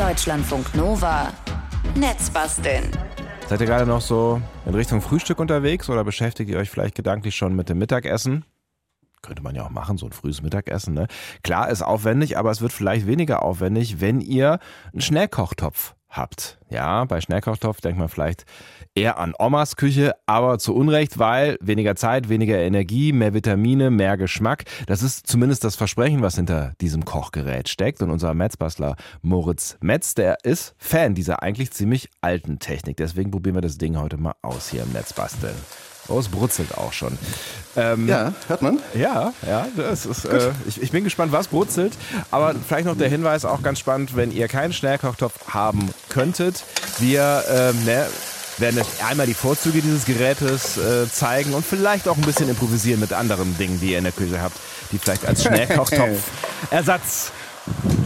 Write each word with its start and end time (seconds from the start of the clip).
Deutschlandfunk 0.00 0.74
Nova. 0.74 1.32
Netzbasteln. 1.94 2.90
Seid 3.48 3.60
ihr 3.60 3.66
gerade 3.66 3.84
noch 3.84 4.00
so 4.00 4.40
in 4.64 4.74
Richtung 4.74 5.02
Frühstück 5.02 5.38
unterwegs 5.38 5.90
oder 5.90 6.04
beschäftigt 6.04 6.48
ihr 6.48 6.58
euch 6.58 6.70
vielleicht 6.70 6.94
gedanklich 6.94 7.34
schon 7.34 7.54
mit 7.54 7.68
dem 7.68 7.78
Mittagessen? 7.78 8.46
Könnte 9.20 9.42
man 9.42 9.54
ja 9.54 9.66
auch 9.66 9.70
machen, 9.70 9.98
so 9.98 10.06
ein 10.06 10.12
frühes 10.12 10.40
Mittagessen. 10.40 10.94
Ne? 10.94 11.06
Klar, 11.42 11.68
ist 11.68 11.82
aufwendig, 11.82 12.38
aber 12.38 12.50
es 12.50 12.62
wird 12.62 12.72
vielleicht 12.72 13.06
weniger 13.06 13.42
aufwendig, 13.42 14.00
wenn 14.00 14.22
ihr 14.22 14.58
einen 14.92 15.02
Schnellkochtopf 15.02 15.94
habt. 16.10 16.58
Ja, 16.68 17.04
bei 17.04 17.20
Schnellkochtopf 17.20 17.80
denkt 17.80 17.98
man 17.98 18.08
vielleicht 18.08 18.44
eher 18.94 19.18
an 19.18 19.34
Omas 19.38 19.76
Küche, 19.76 20.14
aber 20.26 20.58
zu 20.58 20.74
Unrecht, 20.74 21.18
weil 21.18 21.56
weniger 21.60 21.96
Zeit, 21.96 22.28
weniger 22.28 22.58
Energie, 22.58 23.12
mehr 23.12 23.34
Vitamine, 23.34 23.90
mehr 23.90 24.16
Geschmack. 24.16 24.64
Das 24.86 25.02
ist 25.02 25.26
zumindest 25.26 25.64
das 25.64 25.76
Versprechen, 25.76 26.22
was 26.22 26.36
hinter 26.36 26.74
diesem 26.80 27.04
Kochgerät 27.04 27.68
steckt. 27.68 28.02
Und 28.02 28.10
unser 28.10 28.34
Metzbastler 28.34 28.96
Moritz 29.22 29.78
Metz, 29.80 30.14
der 30.14 30.38
ist 30.42 30.74
Fan 30.78 31.14
dieser 31.14 31.42
eigentlich 31.42 31.70
ziemlich 31.70 32.08
alten 32.20 32.58
Technik. 32.58 32.96
Deswegen 32.96 33.30
probieren 33.30 33.56
wir 33.56 33.62
das 33.62 33.78
Ding 33.78 33.98
heute 33.98 34.16
mal 34.16 34.34
aus 34.42 34.70
hier 34.70 34.82
im 34.82 34.92
Netzbasteln. 34.92 35.56
Oh, 36.10 36.18
es 36.18 36.28
brutzelt 36.28 36.76
auch 36.76 36.92
schon. 36.92 37.16
Ähm, 37.76 38.08
ja, 38.08 38.32
hört 38.48 38.62
man? 38.62 38.80
Ja, 38.94 39.32
ja, 39.46 39.66
das 39.76 40.06
ist, 40.06 40.24
äh, 40.24 40.50
ich, 40.66 40.82
ich 40.82 40.90
bin 40.90 41.04
gespannt, 41.04 41.32
was 41.32 41.48
brutzelt. 41.48 41.92
Aber 42.30 42.54
vielleicht 42.66 42.86
noch 42.86 42.96
der 42.96 43.08
Hinweis, 43.08 43.44
auch 43.44 43.62
ganz 43.62 43.78
spannend, 43.78 44.16
wenn 44.16 44.32
ihr 44.32 44.48
keinen 44.48 44.72
Schnellkochtopf 44.72 45.34
haben 45.48 45.90
könntet. 46.08 46.64
Wir 46.98 47.44
ähm, 47.48 47.84
ne, 47.84 48.06
werden 48.58 48.82
einmal 49.08 49.26
die 49.26 49.34
Vorzüge 49.34 49.80
dieses 49.80 50.04
Gerätes 50.04 50.76
äh, 50.76 51.08
zeigen 51.10 51.54
und 51.54 51.64
vielleicht 51.64 52.08
auch 52.08 52.16
ein 52.16 52.22
bisschen 52.22 52.48
improvisieren 52.48 53.00
mit 53.00 53.12
anderen 53.12 53.56
Dingen, 53.56 53.80
die 53.80 53.92
ihr 53.92 53.98
in 53.98 54.04
der 54.04 54.12
Küche 54.12 54.42
habt, 54.42 54.56
die 54.92 54.98
vielleicht 54.98 55.24
als 55.26 55.42
Schnellkochtopf 55.44 56.18
Ersatz 56.70 57.30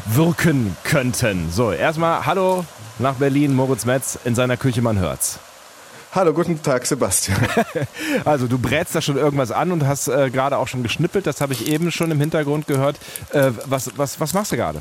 wirken 0.06 0.76
könnten. 0.84 1.50
So, 1.50 1.72
erstmal 1.72 2.26
Hallo 2.26 2.64
nach 2.98 3.14
Berlin, 3.14 3.54
Moritz 3.54 3.86
Metz 3.86 4.18
in 4.24 4.34
seiner 4.34 4.56
Küche, 4.56 4.82
man 4.82 4.98
hört's. 4.98 5.38
Hallo, 6.14 6.32
guten 6.32 6.62
Tag, 6.62 6.86
Sebastian. 6.86 7.36
also 8.24 8.46
du 8.46 8.56
brätst 8.56 8.94
da 8.94 9.00
schon 9.00 9.16
irgendwas 9.16 9.50
an 9.50 9.72
und 9.72 9.84
hast 9.84 10.06
äh, 10.06 10.30
gerade 10.30 10.58
auch 10.58 10.68
schon 10.68 10.84
geschnippelt, 10.84 11.26
das 11.26 11.40
habe 11.40 11.54
ich 11.54 11.66
eben 11.66 11.90
schon 11.90 12.12
im 12.12 12.20
Hintergrund 12.20 12.68
gehört. 12.68 13.00
Äh, 13.30 13.50
was, 13.66 13.90
was, 13.96 14.20
was 14.20 14.32
machst 14.32 14.52
du 14.52 14.56
gerade? 14.56 14.80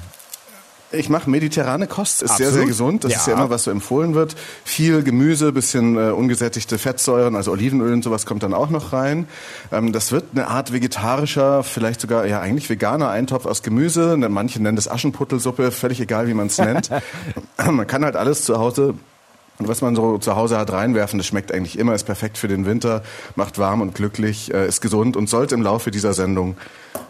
Ich 0.91 1.09
mache 1.09 1.27
mediterrane 1.27 1.87
Kost, 1.87 2.21
ist 2.21 2.29
Absolut. 2.29 2.51
sehr, 2.51 2.59
sehr 2.59 2.67
gesund. 2.67 3.03
Das 3.03 3.13
ja. 3.13 3.17
ist 3.17 3.25
ja 3.25 3.33
immer, 3.33 3.49
was 3.49 3.63
so 3.63 3.71
empfohlen 3.71 4.13
wird. 4.13 4.35
Viel 4.63 5.01
Gemüse, 5.01 5.51
bisschen 5.51 5.97
äh, 5.97 6.11
ungesättigte 6.11 6.77
Fettsäuren, 6.77 7.35
also 7.35 7.51
Olivenöl 7.51 7.93
und 7.93 8.03
sowas 8.03 8.27
kommt 8.27 8.43
dann 8.43 8.53
auch 8.53 8.69
noch 8.69 8.93
rein. 8.93 9.27
Ähm, 9.71 9.91
das 9.91 10.11
wird 10.11 10.25
eine 10.33 10.49
Art 10.49 10.71
vegetarischer, 10.71 11.63
vielleicht 11.63 11.99
sogar 11.99 12.27
ja 12.27 12.41
eigentlich 12.41 12.69
veganer 12.69 13.09
Eintopf 13.09 13.47
aus 13.47 13.63
Gemüse. 13.63 14.17
Manche 14.17 14.61
nennen 14.61 14.75
das 14.75 14.87
Aschenputtelsuppe, 14.87 15.71
völlig 15.71 15.99
egal, 15.99 16.27
wie 16.27 16.35
man 16.35 16.45
es 16.45 16.59
nennt. 16.59 16.91
man 17.71 17.87
kann 17.87 18.05
halt 18.05 18.15
alles 18.15 18.45
zu 18.45 18.59
Hause 18.59 18.93
und 19.59 19.67
was 19.67 19.81
man 19.81 19.95
so 19.95 20.17
zu 20.17 20.35
Hause 20.35 20.57
hat 20.57 20.71
reinwerfen, 20.71 21.19
das 21.19 21.27
schmeckt 21.27 21.51
eigentlich 21.51 21.77
immer, 21.77 21.93
ist 21.93 22.05
perfekt 22.05 22.37
für 22.37 22.47
den 22.47 22.65
Winter, 22.65 23.03
macht 23.35 23.59
warm 23.59 23.81
und 23.81 23.93
glücklich, 23.95 24.53
äh, 24.53 24.67
ist 24.67 24.81
gesund 24.81 25.15
und 25.15 25.29
sollte 25.29 25.55
im 25.55 25.61
Laufe 25.61 25.91
dieser 25.91 26.13
Sendung 26.13 26.55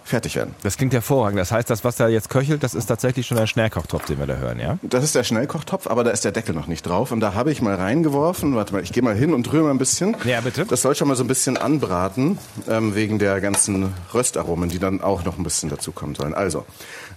fertig 0.04 0.36
werden. 0.36 0.54
Das 0.64 0.78
klingt 0.78 0.94
hervorragend. 0.94 1.40
Das 1.40 1.52
heißt, 1.52 1.70
das, 1.70 1.84
was 1.84 1.96
da 1.96 2.08
jetzt 2.08 2.30
köchelt, 2.30 2.62
das 2.64 2.74
ist 2.74 2.88
tatsächlich 2.88 3.26
schon 3.26 3.38
ein 3.38 3.48
Schnellkochtopf, 3.48 4.06
den 4.06 4.20
wir 4.20 4.28
da 4.28 4.36
hören, 4.36 4.60
ja? 4.60 4.78
Das 4.82 5.04
ist 5.04 5.16
der 5.16 5.24
Schnellkochtopf, 5.24 5.88
aber 5.88 6.04
da 6.04 6.12
ist 6.12 6.26
der 6.26 6.34
Deckel 6.34 6.54
noch 6.54 6.68
nicht 6.68 6.84
drauf. 6.84 7.12
Und 7.12 7.22
da 7.22 7.34
habe 7.34 7.52
ich 7.52 7.62
mal 7.62 7.76
reingeworfen. 7.76 8.56
Warte 8.56 8.74
mal, 8.74 8.84
ich 8.84 8.92
gehe 8.92 9.04
mal 9.04 9.16
hin 9.16 9.34
und 9.34 9.52
rühre 9.52 9.64
mal 9.64 9.72
ein 9.72 9.78
bisschen. 9.78 10.16
Ja, 10.26 10.42
bitte. 10.42 10.66
Das 10.66 10.82
soll 10.82 10.96
schon 10.96 11.08
mal 11.08 11.16
so 11.16 11.24
ein 11.24 11.28
bisschen 11.28 11.58
anbraten, 11.58 12.38
ähm, 12.70 12.96
wegen 12.96 13.20
der 13.20 13.40
ganzen 13.40 13.94
Röstaromen, 14.14 14.70
die 14.70 14.80
dann 14.80 15.02
auch 15.02 15.24
noch 15.24 15.38
ein 15.38 15.44
bisschen 15.44 15.70
dazukommen 15.70 16.16
sollen. 16.16 16.34
Also, 16.34 16.66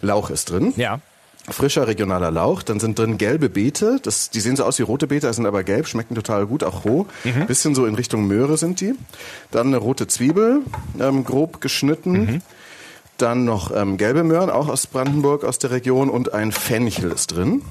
Lauch 0.01 0.31
ist 0.31 0.51
drin. 0.51 0.73
Ja 0.77 1.01
frischer 1.49 1.87
regionaler 1.87 2.31
Lauch. 2.31 2.63
Dann 2.63 2.81
sind 2.81 2.99
drin 2.99 3.19
gelbe 3.19 3.49
Beete. 3.49 3.99
Das, 4.03 4.31
die 4.31 4.41
sehen 4.41 4.57
so 4.57 4.65
aus 4.65 4.79
wie 4.79 4.83
rote 4.83 5.07
Beete, 5.07 5.33
sind 5.33 5.47
aber 5.47 5.65
gelb, 5.65 5.87
schmecken 5.87 6.15
total 6.15 6.47
gut, 6.47 6.65
auch 6.65 6.85
roh. 6.85 7.07
Mhm. 7.25 7.47
Bisschen 7.47 7.75
so 7.75 7.87
in 7.87 7.95
Richtung 7.95 8.27
Möhre 8.27 8.57
sind 8.57 8.81
die. 8.81 8.95
Dann 9.51 9.69
eine 9.69 9.79
rote 9.79 10.07
Zwiebel, 10.07 10.61
ähm, 10.99 11.25
grob 11.25 11.61
geschnitten. 11.61 12.13
Mhm. 12.13 12.43
Dann 13.19 13.45
noch 13.45 13.75
ähm, 13.75 13.97
gelbe 13.97 14.25
Möhren, 14.25 14.51
auch 14.51 14.69
aus 14.69 14.87
Brandenburg, 14.87 15.45
aus 15.45 15.59
der 15.59 15.71
Region. 15.71 16.11
Und 16.11 16.35
ein 16.35 16.53
Fenchel 16.53 17.13
ist 17.13 17.29
drin. 17.29 17.63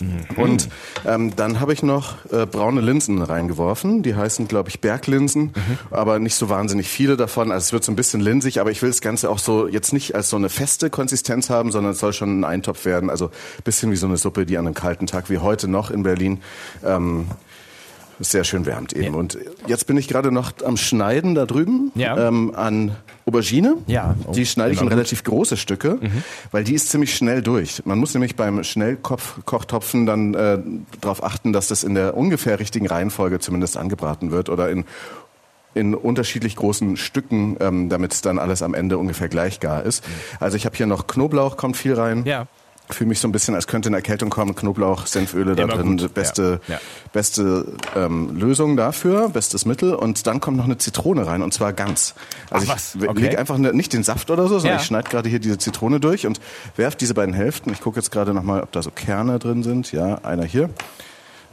Mhm. 0.00 0.42
Und 0.42 0.68
ähm, 1.06 1.34
dann 1.36 1.60
habe 1.60 1.72
ich 1.72 1.82
noch 1.82 2.16
äh, 2.32 2.46
braune 2.46 2.80
Linsen 2.80 3.22
reingeworfen. 3.22 4.02
Die 4.02 4.14
heißen, 4.14 4.48
glaube 4.48 4.68
ich, 4.68 4.80
Berglinsen, 4.80 5.44
mhm. 5.44 5.78
aber 5.90 6.18
nicht 6.18 6.34
so 6.34 6.48
wahnsinnig 6.48 6.88
viele 6.88 7.16
davon. 7.16 7.50
Also 7.50 7.64
es 7.64 7.72
wird 7.72 7.84
so 7.84 7.92
ein 7.92 7.96
bisschen 7.96 8.20
linsig, 8.20 8.60
aber 8.60 8.70
ich 8.70 8.82
will 8.82 8.90
das 8.90 9.00
Ganze 9.00 9.30
auch 9.30 9.38
so 9.38 9.68
jetzt 9.68 9.92
nicht 9.92 10.14
als 10.14 10.30
so 10.30 10.36
eine 10.36 10.48
feste 10.48 10.90
Konsistenz 10.90 11.50
haben, 11.50 11.72
sondern 11.72 11.92
es 11.92 11.98
soll 11.98 12.12
schon 12.12 12.40
ein 12.40 12.44
Eintopf 12.44 12.84
werden. 12.84 13.10
Also 13.10 13.30
bisschen 13.64 13.90
wie 13.90 13.96
so 13.96 14.06
eine 14.06 14.16
Suppe, 14.16 14.46
die 14.46 14.56
an 14.56 14.66
einem 14.66 14.74
kalten 14.74 15.06
Tag 15.06 15.30
wie 15.30 15.38
heute 15.38 15.68
noch 15.68 15.90
in 15.90 16.02
Berlin 16.02 16.40
ähm, 16.84 17.26
sehr 18.20 18.44
schön 18.44 18.66
wärmt 18.66 18.92
eben. 18.92 19.14
Ja. 19.14 19.20
Und 19.20 19.38
jetzt 19.66 19.86
bin 19.86 19.96
ich 19.96 20.08
gerade 20.08 20.32
noch 20.32 20.52
am 20.64 20.76
Schneiden 20.76 21.34
da 21.34 21.46
drüben 21.46 21.92
ja. 21.94 22.28
ähm, 22.28 22.52
an 22.54 22.96
Aubergine. 23.28 23.76
Ja. 23.86 24.16
Oh, 24.26 24.32
die 24.32 24.46
schneide 24.46 24.72
ich 24.72 24.80
in 24.80 24.88
relativ 24.88 25.22
große 25.22 25.56
Stücke, 25.56 25.98
mhm. 26.00 26.22
weil 26.50 26.64
die 26.64 26.74
ist 26.74 26.88
ziemlich 26.88 27.14
schnell 27.14 27.42
durch. 27.42 27.82
Man 27.84 27.98
muss 27.98 28.14
nämlich 28.14 28.36
beim 28.36 28.64
Schnellkochtopfen 28.64 30.06
dann 30.06 30.34
äh, 30.34 30.58
darauf 31.00 31.22
achten, 31.22 31.52
dass 31.52 31.68
das 31.68 31.84
in 31.84 31.94
der 31.94 32.16
ungefähr 32.16 32.58
richtigen 32.58 32.86
Reihenfolge 32.86 33.38
zumindest 33.38 33.76
angebraten 33.76 34.30
wird 34.30 34.48
oder 34.48 34.70
in 34.70 34.84
in 35.74 35.94
unterschiedlich 35.94 36.56
großen 36.56 36.96
Stücken, 36.96 37.56
ähm, 37.60 37.88
damit 37.90 38.24
dann 38.24 38.38
alles 38.38 38.62
am 38.62 38.74
Ende 38.74 38.98
ungefähr 38.98 39.28
gleich 39.28 39.60
gar 39.60 39.84
ist. 39.84 40.02
Mhm. 40.02 40.12
Also 40.40 40.56
ich 40.56 40.64
habe 40.64 40.74
hier 40.74 40.86
noch 40.86 41.06
Knoblauch, 41.06 41.56
kommt 41.56 41.76
viel 41.76 41.94
rein. 41.94 42.24
Ja 42.24 42.48
fühle 42.90 43.08
mich 43.08 43.20
so 43.20 43.28
ein 43.28 43.32
bisschen, 43.32 43.54
als 43.54 43.66
könnte 43.66 43.88
eine 43.88 43.96
Erkältung 43.96 44.30
kommen. 44.30 44.54
Knoblauch, 44.54 45.06
Senföle 45.06 45.54
da 45.54 45.66
drin, 45.66 45.96
gut. 45.96 46.14
beste, 46.14 46.60
ja. 46.68 46.74
Ja. 46.74 46.80
beste 47.12 47.66
ähm, 47.96 48.36
Lösung 48.36 48.76
dafür, 48.76 49.28
bestes 49.28 49.66
Mittel. 49.66 49.94
Und 49.94 50.26
dann 50.26 50.40
kommt 50.40 50.56
noch 50.56 50.64
eine 50.64 50.78
Zitrone 50.78 51.26
rein 51.26 51.42
und 51.42 51.52
zwar 51.52 51.72
ganz. 51.72 52.14
Also 52.50 52.66
Ach, 52.70 52.78
ich 52.78 53.08
okay. 53.08 53.20
lege 53.20 53.38
einfach 53.38 53.56
eine, 53.56 53.72
nicht 53.72 53.92
den 53.92 54.02
Saft 54.02 54.30
oder 54.30 54.44
so, 54.44 54.58
sondern 54.58 54.76
ja. 54.76 54.80
ich 54.80 54.86
schneide 54.86 55.08
gerade 55.08 55.28
hier 55.28 55.38
diese 55.38 55.58
Zitrone 55.58 56.00
durch 56.00 56.26
und 56.26 56.40
werfe 56.76 56.96
diese 56.96 57.14
beiden 57.14 57.34
Hälften. 57.34 57.72
Ich 57.72 57.80
gucke 57.80 57.98
jetzt 57.98 58.10
gerade 58.10 58.34
nochmal, 58.34 58.62
ob 58.62 58.72
da 58.72 58.82
so 58.82 58.90
Kerne 58.90 59.38
drin 59.38 59.62
sind. 59.62 59.92
Ja, 59.92 60.16
einer 60.22 60.44
hier 60.44 60.70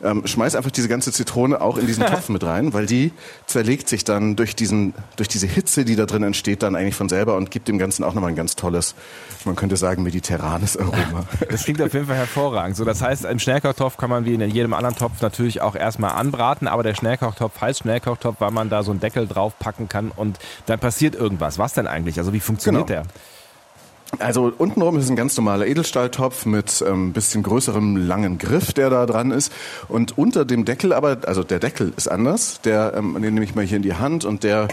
ähm, 0.03 0.25
schmeiß 0.25 0.55
einfach 0.55 0.71
diese 0.71 0.87
ganze 0.87 1.11
Zitrone 1.11 1.61
auch 1.61 1.77
in 1.77 1.87
diesen 1.87 2.05
Topf 2.07 2.29
mit 2.29 2.43
rein, 2.43 2.73
weil 2.73 2.85
die 2.85 3.11
zerlegt 3.45 3.87
sich 3.87 4.03
dann 4.03 4.35
durch 4.35 4.55
diesen, 4.55 4.93
durch 5.15 5.27
diese 5.27 5.47
Hitze, 5.47 5.85
die 5.85 5.95
da 5.95 6.05
drin 6.05 6.23
entsteht, 6.23 6.63
dann 6.63 6.75
eigentlich 6.75 6.95
von 6.95 7.09
selber 7.09 7.35
und 7.35 7.51
gibt 7.51 7.67
dem 7.67 7.77
Ganzen 7.77 8.03
auch 8.03 8.13
nochmal 8.13 8.31
ein 8.31 8.35
ganz 8.35 8.55
tolles, 8.55 8.95
man 9.45 9.55
könnte 9.55 9.77
sagen, 9.77 10.03
mediterranes 10.03 10.77
Aroma. 10.77 11.25
Das 11.49 11.63
klingt 11.63 11.81
auf 11.81 11.93
jeden 11.93 12.07
Fall 12.07 12.17
hervorragend. 12.17 12.75
So, 12.75 12.85
das 12.85 13.01
heißt, 13.01 13.25
im 13.25 13.39
Schnellkochtopf 13.39 13.97
kann 13.97 14.09
man 14.09 14.25
wie 14.25 14.33
in 14.33 14.41
jedem 14.41 14.73
anderen 14.73 14.95
Topf 14.95 15.21
natürlich 15.21 15.61
auch 15.61 15.75
erstmal 15.75 16.11
anbraten, 16.11 16.67
aber 16.67 16.83
der 16.83 16.95
Schnellkochtopf 16.95 17.61
heißt 17.61 17.79
Schnellkochtopf, 17.79 18.37
weil 18.39 18.51
man 18.51 18.69
da 18.69 18.83
so 18.83 18.91
einen 18.91 18.99
Deckel 18.99 19.27
draufpacken 19.27 19.87
kann 19.87 20.11
und 20.11 20.39
dann 20.65 20.79
passiert 20.79 21.15
irgendwas. 21.15 21.57
Was 21.57 21.73
denn 21.73 21.87
eigentlich? 21.87 22.17
Also 22.17 22.33
wie 22.33 22.39
funktioniert 22.39 22.87
genau. 22.87 23.03
der? 23.03 23.11
Also 24.19 24.51
untenrum 24.57 24.97
ist 24.97 25.09
ein 25.09 25.15
ganz 25.15 25.35
normaler 25.35 25.67
Edelstahltopf 25.67 26.45
mit 26.45 26.83
ähm, 26.87 27.11
bisschen 27.13 27.43
größerem 27.43 27.97
langen 27.97 28.37
Griff, 28.37 28.73
der 28.73 28.89
da 28.89 29.05
dran 29.05 29.31
ist. 29.31 29.51
Und 29.87 30.17
unter 30.17 30.45
dem 30.45 30.65
Deckel 30.65 30.93
aber, 30.93 31.17
also 31.25 31.43
der 31.43 31.59
Deckel 31.59 31.93
ist 31.97 32.07
anders. 32.07 32.61
Der, 32.61 32.93
ähm, 32.95 33.17
den 33.21 33.33
nehme 33.33 33.45
ich 33.45 33.55
mal 33.55 33.65
hier 33.65 33.77
in 33.77 33.83
die 33.83 33.95
Hand 33.95 34.25
und 34.25 34.43
der 34.43 34.67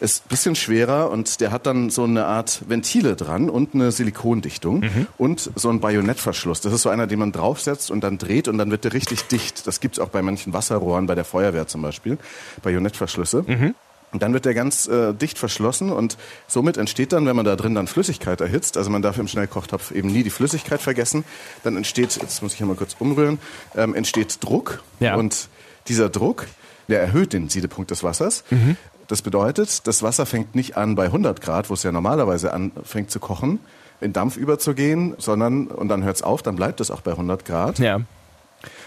ist 0.00 0.28
bisschen 0.28 0.54
schwerer 0.54 1.10
und 1.10 1.40
der 1.40 1.50
hat 1.50 1.66
dann 1.66 1.90
so 1.90 2.04
eine 2.04 2.26
Art 2.26 2.62
Ventile 2.68 3.16
dran 3.16 3.48
und 3.48 3.74
eine 3.74 3.92
Silikondichtung 3.92 4.80
mhm. 4.80 5.06
und 5.16 5.50
so 5.54 5.70
ein 5.70 5.80
Bajonettverschluss. 5.80 6.60
Das 6.60 6.72
ist 6.72 6.82
so 6.82 6.90
einer, 6.90 7.06
den 7.06 7.18
man 7.18 7.32
draufsetzt 7.32 7.90
und 7.90 8.02
dann 8.02 8.18
dreht 8.18 8.48
und 8.48 8.58
dann 8.58 8.70
wird 8.70 8.84
der 8.84 8.92
richtig 8.92 9.22
dicht. 9.28 9.66
Das 9.66 9.80
gibt's 9.80 9.98
auch 9.98 10.08
bei 10.08 10.22
manchen 10.22 10.52
Wasserrohren, 10.52 11.06
bei 11.06 11.14
der 11.14 11.24
Feuerwehr 11.24 11.66
zum 11.66 11.82
Beispiel, 11.82 12.18
Bajonettverschlüsse. 12.62 13.44
Mhm. 13.46 13.74
Und 14.16 14.22
dann 14.22 14.32
wird 14.32 14.46
der 14.46 14.54
ganz 14.54 14.88
äh, 14.88 15.12
dicht 15.12 15.36
verschlossen 15.36 15.92
und 15.92 16.16
somit 16.48 16.78
entsteht 16.78 17.12
dann, 17.12 17.26
wenn 17.26 17.36
man 17.36 17.44
da 17.44 17.54
drin 17.54 17.74
dann 17.74 17.86
Flüssigkeit 17.86 18.40
erhitzt, 18.40 18.78
also 18.78 18.88
man 18.88 19.02
darf 19.02 19.18
im 19.18 19.28
Schnellkochtopf 19.28 19.90
eben 19.90 20.10
nie 20.10 20.22
die 20.22 20.30
Flüssigkeit 20.30 20.80
vergessen, 20.80 21.22
dann 21.64 21.76
entsteht, 21.76 22.16
jetzt 22.16 22.42
muss 22.42 22.52
ich 22.52 22.56
hier 22.56 22.66
mal 22.66 22.76
kurz 22.76 22.96
umrühren, 22.98 23.38
ähm, 23.76 23.94
entsteht 23.94 24.42
Druck 24.42 24.82
ja. 25.00 25.16
und 25.16 25.50
dieser 25.88 26.08
Druck, 26.08 26.46
der 26.88 27.02
erhöht 27.02 27.34
den 27.34 27.50
Siedepunkt 27.50 27.90
des 27.90 28.02
Wassers. 28.04 28.44
Mhm. 28.48 28.78
Das 29.06 29.20
bedeutet, 29.20 29.86
das 29.86 30.02
Wasser 30.02 30.24
fängt 30.24 30.54
nicht 30.54 30.78
an 30.78 30.94
bei 30.94 31.04
100 31.04 31.42
Grad, 31.42 31.68
wo 31.68 31.74
es 31.74 31.82
ja 31.82 31.92
normalerweise 31.92 32.54
anfängt 32.54 33.10
zu 33.10 33.20
kochen, 33.20 33.60
in 34.00 34.14
Dampf 34.14 34.38
überzugehen, 34.38 35.14
sondern, 35.18 35.66
und 35.66 35.88
dann 35.88 36.04
hört 36.04 36.16
es 36.16 36.22
auf, 36.22 36.40
dann 36.40 36.56
bleibt 36.56 36.80
es 36.80 36.90
auch 36.90 37.02
bei 37.02 37.10
100 37.10 37.44
Grad. 37.44 37.78
Ja 37.80 38.00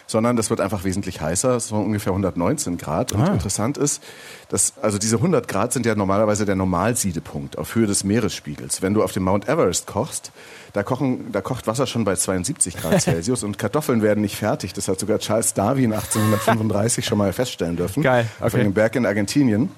sondern 0.09 0.35
das 0.35 0.49
wird 0.49 0.59
einfach 0.59 0.83
wesentlich 0.83 1.21
heißer, 1.21 1.59
so 1.59 1.75
ungefähr 1.75 2.11
119 2.11 2.79
Grad. 2.79 3.11
Und 3.11 3.21
ah. 3.21 3.33
interessant 3.33 3.77
ist, 3.77 4.01
dass 4.49 4.73
also 4.81 4.97
diese 4.97 5.17
100 5.17 5.47
Grad 5.47 5.71
sind 5.71 5.85
ja 5.85 5.93
normalerweise 5.93 6.45
der 6.45 6.55
Normalsiedepunkt 6.55 7.59
auf 7.59 7.75
Höhe 7.75 7.85
des 7.85 8.03
Meeresspiegels. 8.03 8.81
Wenn 8.81 8.95
du 8.95 9.03
auf 9.03 9.11
dem 9.11 9.23
Mount 9.23 9.47
Everest 9.47 9.85
kochst, 9.85 10.31
da, 10.73 10.81
kochen, 10.81 11.31
da 11.31 11.41
kocht 11.41 11.67
Wasser 11.67 11.85
schon 11.85 12.05
bei 12.05 12.15
72 12.15 12.77
Grad 12.77 13.01
Celsius 13.01 13.43
und 13.43 13.59
Kartoffeln 13.59 14.01
werden 14.01 14.21
nicht 14.21 14.35
fertig. 14.35 14.73
Das 14.73 14.87
hat 14.87 14.99
sogar 14.99 15.19
Charles 15.19 15.53
Darwin 15.53 15.93
1835 15.93 17.05
schon 17.05 17.19
mal 17.19 17.31
feststellen 17.31 17.75
dürfen. 17.75 18.01
Geil. 18.01 18.25
Okay. 18.37 18.45
Auf 18.47 18.55
einem 18.55 18.73
Berg 18.73 18.95
in 18.95 19.05
Argentinien. 19.05 19.69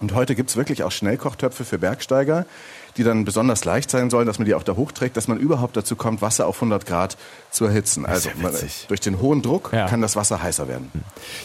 Und 0.00 0.14
heute 0.14 0.36
gibt's 0.36 0.56
wirklich 0.56 0.84
auch 0.84 0.92
Schnellkochtöpfe 0.92 1.64
für 1.64 1.78
Bergsteiger, 1.78 2.46
die 2.96 3.04
dann 3.04 3.24
besonders 3.24 3.64
leicht 3.64 3.90
sein 3.90 4.10
sollen, 4.10 4.26
dass 4.26 4.38
man 4.38 4.46
die 4.46 4.54
auch 4.54 4.62
da 4.62 4.76
hochträgt, 4.76 5.16
dass 5.16 5.28
man 5.28 5.38
überhaupt 5.38 5.76
dazu 5.76 5.96
kommt, 5.96 6.20
Wasser 6.22 6.46
auf 6.46 6.56
100 6.56 6.84
Grad 6.86 7.16
zu 7.50 7.64
erhitzen. 7.64 8.04
Also 8.04 8.28
ja 8.28 8.34
man, 8.40 8.52
durch 8.88 9.00
den 9.00 9.20
hohen 9.20 9.40
Druck 9.42 9.70
Ja. 9.72 9.86
kann 9.88 10.02
das 10.02 10.14
Wasser 10.16 10.42
heißer 10.42 10.68
werden. 10.68 10.90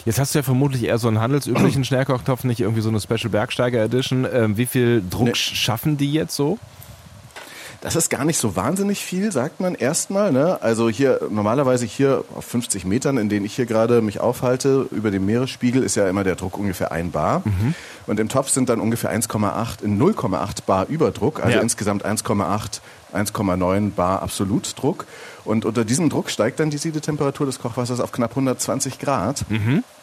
Jetzt 0.04 0.18
hast 0.18 0.34
du 0.34 0.40
ja 0.40 0.42
vermutlich 0.42 0.84
eher 0.84 0.98
so 0.98 1.08
einen 1.08 1.20
handelsüblichen 1.20 1.84
Schnellkochtopf, 1.86 2.44
nicht 2.44 2.60
irgendwie 2.60 2.82
so 2.82 2.88
eine 2.90 3.00
Special 3.00 3.30
Bergsteiger 3.30 3.82
Edition. 3.82 4.26
Ähm, 4.30 4.56
wie 4.56 4.66
viel 4.66 5.02
Druck 5.08 5.24
Nee. 5.28 5.30
sch- 5.32 5.54
schaffen 5.54 5.96
die 5.96 6.12
jetzt 6.12 6.34
so? 6.36 6.58
Das 7.80 7.94
ist 7.94 8.10
gar 8.10 8.24
nicht 8.24 8.38
so 8.38 8.56
wahnsinnig 8.56 9.04
viel, 9.04 9.30
sagt 9.30 9.60
man 9.60 9.76
erstmal. 9.76 10.32
Ne? 10.32 10.58
Also 10.60 10.88
hier 10.88 11.20
normalerweise 11.30 11.86
hier 11.86 12.24
auf 12.34 12.44
50 12.44 12.84
Metern, 12.84 13.18
in 13.18 13.28
denen 13.28 13.46
ich 13.46 13.54
hier 13.54 13.66
gerade 13.66 14.02
mich 14.02 14.18
aufhalte, 14.18 14.86
über 14.90 15.12
dem 15.12 15.26
Meeresspiegel 15.26 15.84
ist 15.84 15.94
ja 15.94 16.08
immer 16.08 16.24
der 16.24 16.34
Druck 16.34 16.58
ungefähr 16.58 16.90
ein 16.90 17.12
Bar. 17.12 17.42
Und 18.08 18.18
im 18.18 18.28
Topf 18.28 18.48
sind 18.50 18.68
dann 18.68 18.80
ungefähr 18.80 19.12
1,8 19.12 19.82
in 19.84 19.96
0,8 20.00 20.64
Bar 20.66 20.86
Überdruck, 20.88 21.38
also 21.40 21.56
Ja. 21.56 21.62
insgesamt 21.62 22.04
1,8 22.04 22.80
1,9 23.12 23.92
Bar 23.92 24.22
Absolutdruck. 24.22 25.06
Und 25.44 25.64
unter 25.64 25.84
diesem 25.84 26.10
Druck 26.10 26.30
steigt 26.30 26.60
dann 26.60 26.70
die 26.70 26.78
Siedetemperatur 26.78 27.46
des 27.46 27.58
Kochwassers 27.58 28.00
auf 28.00 28.12
knapp 28.12 28.32
120 28.32 28.98
Grad. 28.98 29.44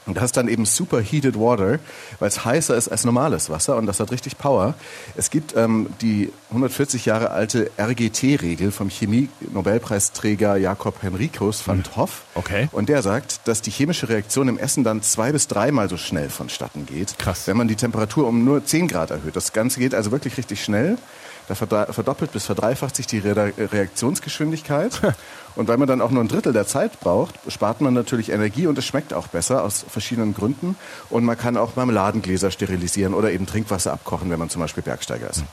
Und 0.08 0.18
das 0.18 0.26
ist 0.26 0.38
dann 0.38 0.48
eben 0.48 0.66
superheated 0.66 1.40
water, 1.40 1.80
weil 2.20 2.28
es 2.28 2.46
heißer 2.46 2.76
ist 2.76 2.90
als 2.90 3.06
normales 3.06 3.50
Wasser 3.50 3.76
und 3.78 3.88
das 3.88 4.00
hat 4.00 4.12
richtig 4.12 4.38
Power. 4.38 4.76
Es 5.16 5.32
gibt 5.32 5.56
ähm, 5.56 5.88
die 6.02 6.32
140 6.50 7.06
Jahre 7.06 7.32
alte 7.32 7.72
RGT-Regel 7.80 8.72
vom 8.72 8.90
Chemie-Nobelpreisträger 8.90 10.58
Jakob 10.58 11.02
Henricus 11.02 11.68
van 11.68 11.84
Toff. 11.84 12.24
Okay. 12.36 12.70
Und 12.72 12.90
der 12.90 13.02
sagt, 13.02 13.48
dass 13.48 13.62
die 13.62 13.72
chemische 13.72 14.08
Reaktion 14.10 14.48
im 14.48 14.60
Essen 14.60 14.84
dann 14.84 15.02
zwei 15.02 15.32
bis 15.32 15.48
dreimal 15.48 15.90
so 15.90 15.98
schnell 15.98 16.30
vonstatten 16.30 16.86
geht. 16.86 17.18
Krass. 17.18 17.48
Wenn 17.48 17.58
man 17.58 17.68
die 17.68 17.76
Temperatur 17.76 18.28
um 18.28 18.46
nur 18.46 18.64
10 18.64 18.88
Grad 18.88 19.10
erhöht. 19.10 19.36
Das 19.36 19.54
Ganze 19.54 19.80
geht 19.80 19.96
also 19.96 20.12
wirklich 20.12 20.38
richtig 20.38 20.64
schnell. 20.64 20.98
Da 21.48 21.56
verdoppelt 21.56 22.32
bis 22.32 22.46
verdreifacht 22.46 22.96
sich 22.96 23.08
die 23.08 23.20
Re 23.20 23.54
Reaktionsgeschwindigkeit. 23.58 25.00
und 25.56 25.68
weil 25.68 25.78
man 25.78 25.88
dann 25.88 26.02
auch 26.02 26.12
nur 26.12 26.24
ein 26.24 26.28
Drittel 26.28 26.54
der 26.54 26.68
Zeit 26.68 27.00
braucht, 27.00 27.36
spart 27.48 27.82
man 27.82 27.94
natürlich 27.94 28.32
Energie 28.32 28.68
und 28.68 28.78
es 28.78 28.86
schmeckt 28.86 29.14
auch 29.14 29.28
besser 29.28 29.64
aus 29.64 29.86
verschiedenen 29.88 30.34
Gründen. 30.34 30.76
Und 31.10 31.24
man 31.24 31.38
kann 31.38 31.58
auch 31.58 31.76
Marmeladengläser 31.76 32.52
sterilisieren 32.52 33.14
oder 33.14 33.32
eben 33.32 33.46
Trinkwasser 33.46 33.94
abkochen, 33.94 34.30
wenn 34.32 34.40
man 34.40 34.50
zum 34.50 34.62
Beispiel 34.62 34.84
Bergsteiger 34.84 35.30
ist. 35.30 35.44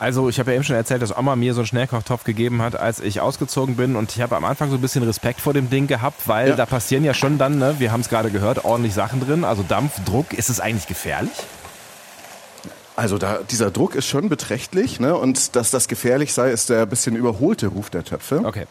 Also 0.00 0.28
ich 0.28 0.38
habe 0.38 0.52
ja 0.52 0.54
eben 0.54 0.64
schon 0.64 0.76
erzählt, 0.76 1.02
dass 1.02 1.16
Oma 1.16 1.34
mir 1.34 1.54
so 1.54 1.60
einen 1.60 1.66
Schnellkochtopf 1.66 2.22
gegeben 2.22 2.62
hat, 2.62 2.76
als 2.78 3.00
ich 3.00 3.20
ausgezogen 3.20 3.74
bin. 3.74 3.96
Und 3.96 4.14
ich 4.14 4.22
habe 4.22 4.36
am 4.36 4.44
Anfang 4.44 4.70
so 4.70 4.76
ein 4.76 4.80
bisschen 4.80 5.02
Respekt 5.02 5.40
vor 5.40 5.54
dem 5.54 5.70
Ding 5.70 5.88
gehabt, 5.88 6.28
weil 6.28 6.50
Ja. 6.50 6.56
da 6.56 6.66
passieren 6.66 7.02
ja 7.02 7.14
schon 7.14 7.36
dann, 7.36 7.58
ne, 7.58 7.74
wir 7.78 7.90
haben 7.90 8.02
es 8.02 8.08
gerade 8.08 8.30
gehört, 8.30 8.64
ordentlich 8.64 8.94
Sachen 8.94 9.20
drin. 9.20 9.42
Also 9.42 9.64
Dampf, 9.64 9.94
Druck. 10.04 10.32
Ist 10.34 10.50
es 10.50 10.60
eigentlich 10.60 10.86
gefährlich? 10.86 11.32
Also 12.98 13.16
da, 13.16 13.38
dieser 13.48 13.70
Druck 13.70 13.94
ist 13.94 14.08
schon 14.08 14.28
beträchtlich. 14.28 14.98
Ne? 14.98 15.14
Und 15.14 15.54
dass 15.54 15.70
das 15.70 15.86
gefährlich 15.86 16.32
sei, 16.32 16.50
ist 16.50 16.68
der 16.68 16.84
bisschen 16.84 17.14
überholte 17.14 17.68
Ruf 17.68 17.90
der 17.90 18.02
Töpfe. 18.02 18.42
Okay. 18.44 18.66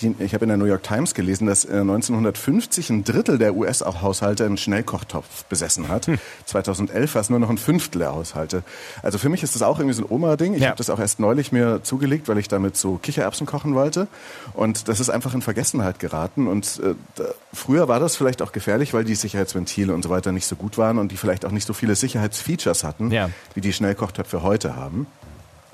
Ich 0.00 0.32
habe 0.32 0.44
in 0.44 0.48
der 0.48 0.56
New 0.56 0.64
York 0.66 0.84
Times 0.84 1.12
gelesen, 1.12 1.48
dass 1.48 1.64
äh, 1.64 1.72
1950 1.80 2.90
ein 2.90 3.02
Drittel 3.02 3.36
der 3.36 3.56
US-Haushalte 3.56 4.44
einen 4.44 4.56
Schnellkochtopf 4.56 5.44
besessen 5.46 5.88
hat. 5.88 6.08
2011 6.46 7.14
war 7.16 7.20
es 7.22 7.30
nur 7.30 7.40
noch 7.40 7.50
ein 7.50 7.58
Fünftel 7.58 7.98
der 8.00 8.12
Haushalte. 8.12 8.62
Also 9.02 9.18
für 9.18 9.28
mich 9.28 9.42
ist 9.42 9.56
das 9.56 9.62
auch 9.62 9.80
irgendwie 9.80 9.94
so 9.96 10.04
ein 10.04 10.10
Oma-Ding. 10.10 10.54
Ich 10.54 10.60
Ja. 10.62 10.68
habe 10.68 10.76
das 10.78 10.88
auch 10.90 11.00
erst 11.00 11.18
neulich 11.18 11.50
mir 11.50 11.82
zugelegt, 11.82 12.28
weil 12.28 12.38
ich 12.38 12.46
damit 12.46 12.76
so 12.76 12.96
Kichererbsen 12.98 13.44
kochen 13.46 13.74
wollte. 13.74 14.06
Und 14.54 14.86
das 14.86 15.00
ist 15.00 15.10
einfach 15.10 15.34
in 15.34 15.42
Vergessenheit 15.42 15.98
geraten. 15.98 16.46
Und 16.46 16.80
äh, 16.82 16.94
da, 17.16 17.24
früher 17.52 17.88
war 17.88 17.98
das 17.98 18.14
vielleicht 18.14 18.40
auch 18.40 18.52
gefährlich, 18.52 18.94
weil 18.94 19.02
die 19.02 19.16
Sicherheitsventile 19.16 19.92
und 19.92 20.02
so 20.02 20.10
weiter 20.10 20.30
nicht 20.30 20.46
so 20.46 20.54
gut 20.54 20.78
waren 20.78 20.98
und 20.98 21.10
die 21.10 21.16
vielleicht 21.16 21.44
auch 21.44 21.50
nicht 21.50 21.66
so 21.66 21.72
viele 21.72 21.96
Sicherheitsfeatures 21.96 22.84
hatten, 22.84 23.10
Ja. 23.10 23.30
wie 23.54 23.60
die 23.60 23.72
Schnellkochtöpfe 23.72 24.44
heute 24.44 24.76
haben. 24.76 25.08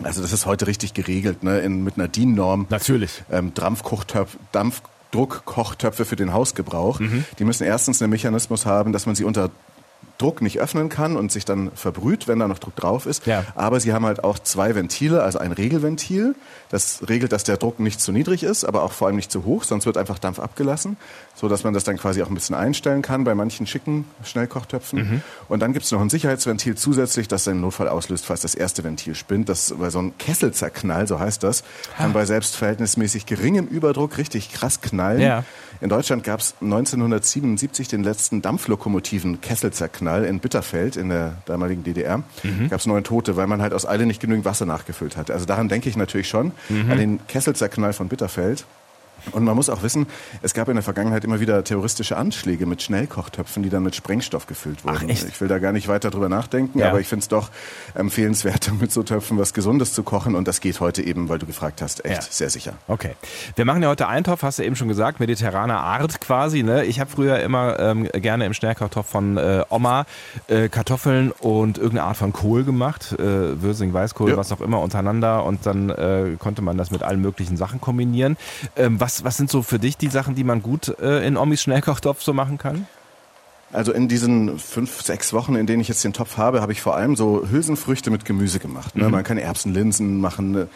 Also 0.02 0.22
das 0.22 0.32
ist 0.32 0.46
heute 0.46 0.66
richtig 0.66 0.94
geregelt, 0.94 1.42
ne? 1.42 1.60
In, 1.60 1.84
mit 1.84 1.96
einer 1.96 2.08
DIN-Norm 2.08 2.66
Natürlich. 2.68 3.22
ähm, 3.30 3.52
Dampfkochtöpfe, 3.54 4.38
Dampfdruckkochtöpfe 4.52 6.04
für 6.04 6.16
den 6.16 6.32
Hausgebrauch. 6.32 7.00
Mhm. 7.00 7.24
Die 7.38 7.44
müssen 7.44 7.64
erstens 7.64 8.02
einen 8.02 8.10
Mechanismus 8.10 8.66
haben, 8.66 8.92
dass 8.92 9.06
man 9.06 9.14
sie 9.14 9.24
unter 9.24 9.50
Druck 10.24 10.40
nicht 10.40 10.58
öffnen 10.58 10.88
kann 10.88 11.16
und 11.16 11.30
sich 11.30 11.44
dann 11.44 11.70
verbrüht, 11.74 12.28
wenn 12.28 12.38
da 12.38 12.48
noch 12.48 12.58
Druck 12.58 12.74
drauf 12.76 13.04
ist. 13.04 13.26
Ja. 13.26 13.44
Aber 13.54 13.78
sie 13.78 13.92
haben 13.92 14.06
halt 14.06 14.24
auch 14.24 14.38
zwei 14.38 14.74
Ventile, 14.74 15.22
also 15.22 15.38
ein 15.38 15.52
Regelventil, 15.52 16.34
das 16.70 17.06
regelt, 17.06 17.32
dass 17.32 17.44
der 17.44 17.58
Druck 17.58 17.78
nicht 17.78 18.00
zu 18.00 18.10
niedrig 18.10 18.42
ist, 18.42 18.64
aber 18.64 18.84
auch 18.84 18.92
vor 18.92 19.08
allem 19.08 19.16
nicht 19.16 19.30
zu 19.30 19.44
hoch, 19.44 19.64
sonst 19.64 19.84
wird 19.84 19.98
einfach 19.98 20.18
Dampf 20.18 20.38
abgelassen, 20.38 20.96
so 21.34 21.46
dass 21.48 21.62
man 21.62 21.74
das 21.74 21.84
dann 21.84 21.98
quasi 21.98 22.22
auch 22.22 22.28
ein 22.28 22.34
bisschen 22.34 22.56
einstellen 22.56 23.02
kann 23.02 23.24
bei 23.24 23.34
manchen 23.34 23.66
schicken 23.66 24.06
Schnellkochtöpfen. 24.24 24.98
Mhm. 24.98 25.22
Und 25.48 25.60
dann 25.60 25.74
gibt 25.74 25.84
es 25.84 25.92
noch 25.92 26.00
ein 26.00 26.08
Sicherheitsventil 26.08 26.74
zusätzlich, 26.74 27.28
das 27.28 27.44
den 27.44 27.60
Notfall 27.60 27.88
auslöst, 27.88 28.24
falls 28.24 28.40
das 28.40 28.54
erste 28.54 28.82
Ventil 28.82 29.14
spinnt. 29.14 29.50
Das, 29.50 29.78
weil 29.78 29.90
so 29.90 29.98
ein 29.98 30.16
Kesselzerknall, 30.16 31.06
so 31.06 31.20
heißt 31.20 31.42
das, 31.42 31.64
kann 31.98 32.14
bei 32.14 32.24
selbst 32.24 32.56
verhältnismäßig 32.56 33.26
geringem 33.26 33.66
Überdruck 33.66 34.16
richtig 34.16 34.52
krass 34.52 34.80
knallen. 34.80 35.20
Ja. 35.20 35.44
In 35.80 35.88
Deutschland 35.88 36.24
gab 36.24 36.40
es 36.40 36.54
1977 36.60 37.88
den 37.88 38.02
letzten 38.04 38.42
Dampflokomotiven 38.42 39.40
Kesselzerknall 39.40 40.24
in 40.24 40.40
Bitterfeld 40.40 40.96
in 40.96 41.08
der 41.10 41.36
damaligen 41.46 41.84
DDR. 41.84 42.22
Mhm. 42.42 42.68
Gab 42.70 42.80
es 42.80 42.86
neun 42.86 43.04
Tote, 43.04 43.36
weil 43.36 43.46
man 43.46 43.60
halt 43.60 43.72
aus 43.74 43.86
Eile 43.86 44.06
nicht 44.06 44.20
genügend 44.20 44.44
Wasser 44.44 44.66
nachgefüllt 44.66 45.16
hat. 45.16 45.30
Also 45.30 45.44
daran 45.46 45.68
denke 45.68 45.88
ich 45.88 45.96
natürlich 45.96 46.28
schon, 46.28 46.52
Mhm. 46.68 46.90
an 46.90 46.98
den 46.98 47.26
Kesselzerknall 47.26 47.92
von 47.92 48.08
Bitterfeld. 48.08 48.64
Und 49.32 49.44
man 49.44 49.56
muss 49.56 49.68
auch 49.70 49.82
wissen, 49.82 50.06
es 50.42 50.54
gab 50.54 50.68
in 50.68 50.74
der 50.74 50.82
Vergangenheit 50.82 51.24
immer 51.24 51.40
wieder 51.40 51.62
terroristische 51.64 52.16
Anschläge 52.16 52.66
mit 52.66 52.82
Schnellkochtöpfen, 52.82 53.62
die 53.62 53.70
dann 53.70 53.82
mit 53.82 53.94
Sprengstoff 53.94 54.46
gefüllt 54.46 54.84
wurden. 54.84 54.98
Ach? 55.00 55.02
Ich 55.08 55.40
will 55.40 55.48
da 55.48 55.58
gar 55.58 55.72
nicht 55.72 55.88
weiter 55.88 56.10
drüber 56.10 56.28
nachdenken, 56.28 56.78
Ja. 56.78 56.88
aber 56.90 57.00
ich 57.00 57.08
finde 57.08 57.22
es 57.22 57.28
doch 57.28 57.50
empfehlenswert, 57.94 58.70
mit 58.80 58.92
so 58.92 59.02
Töpfen 59.02 59.38
was 59.38 59.54
Gesundes 59.54 59.92
zu 59.92 60.02
kochen. 60.02 60.34
Und 60.34 60.48
das 60.48 60.60
geht 60.60 60.80
heute 60.80 61.02
eben, 61.02 61.28
weil 61.28 61.38
du 61.38 61.46
gefragt 61.46 61.82
hast, 61.82 62.04
echt 62.04 62.14
Ja. 62.22 62.28
sehr 62.30 62.50
sicher. 62.50 62.74
Okay. 62.88 63.12
Wir 63.56 63.64
machen 63.64 63.82
ja 63.82 63.88
heute 63.88 64.08
Eintopf, 64.08 64.42
hast 64.42 64.58
du 64.58 64.64
eben 64.64 64.76
schon 64.76 64.88
gesagt, 64.88 65.20
mediterraner 65.20 65.80
Art 65.80 66.20
quasi. 66.20 66.62
Ne? 66.62 66.84
Ich 66.84 67.00
habe 67.00 67.10
früher 67.10 67.40
immer 67.40 67.78
ähm, 67.80 68.08
gerne 68.12 68.46
im 68.46 68.54
Schnellkochtopf 68.54 69.08
von 69.08 69.36
äh, 69.36 69.62
Oma 69.70 70.06
äh, 70.48 70.68
Kartoffeln 70.68 71.30
und 71.32 71.78
irgendeine 71.78 72.08
Art 72.08 72.16
von 72.16 72.32
Kohl 72.32 72.64
gemacht. 72.64 73.12
Äh, 73.18 73.62
Würsing, 73.62 73.92
Weißkohl, 73.92 74.30
Ja. 74.30 74.36
was 74.36 74.52
auch 74.52 74.60
immer 74.60 74.80
untereinander. 74.80 75.44
Und 75.44 75.66
dann 75.66 75.90
äh, 75.90 76.36
konnte 76.38 76.62
man 76.62 76.76
das 76.76 76.90
mit 76.90 77.02
allen 77.02 77.20
möglichen 77.20 77.56
Sachen 77.56 77.80
kombinieren. 77.80 78.36
Ähm, 78.76 79.00
was, 79.00 79.13
was 79.22 79.36
sind 79.36 79.50
so 79.50 79.62
für 79.62 79.78
dich 79.78 79.96
die 79.96 80.08
Sachen, 80.08 80.34
die 80.34 80.44
man 80.44 80.62
gut 80.62 80.98
äh, 80.98 81.26
in 81.26 81.36
Omis 81.36 81.62
Schnellkochtopf 81.62 82.22
so 82.22 82.32
machen 82.32 82.58
kann? 82.58 82.88
Also 83.72 83.92
in 83.92 84.08
diesen 84.08 84.58
fünf, 84.58 85.02
sechs 85.02 85.32
Wochen, 85.32 85.56
in 85.56 85.66
denen 85.66 85.80
ich 85.80 85.88
jetzt 85.88 86.02
den 86.04 86.12
Topf 86.12 86.36
habe, 86.36 86.60
habe 86.60 86.72
ich 86.72 86.80
vor 86.80 86.96
allem 86.96 87.16
so 87.16 87.46
Hülsenfrüchte 87.48 88.10
mit 88.10 88.24
Gemüse 88.24 88.60
gemacht. 88.60 88.96
Ne? 88.96 89.08
Man 89.08 89.24
kann 89.24 89.36
Erbsen, 89.36 89.74
Linsen 89.74 90.20
machen, 90.20 90.52
ne? 90.52 90.68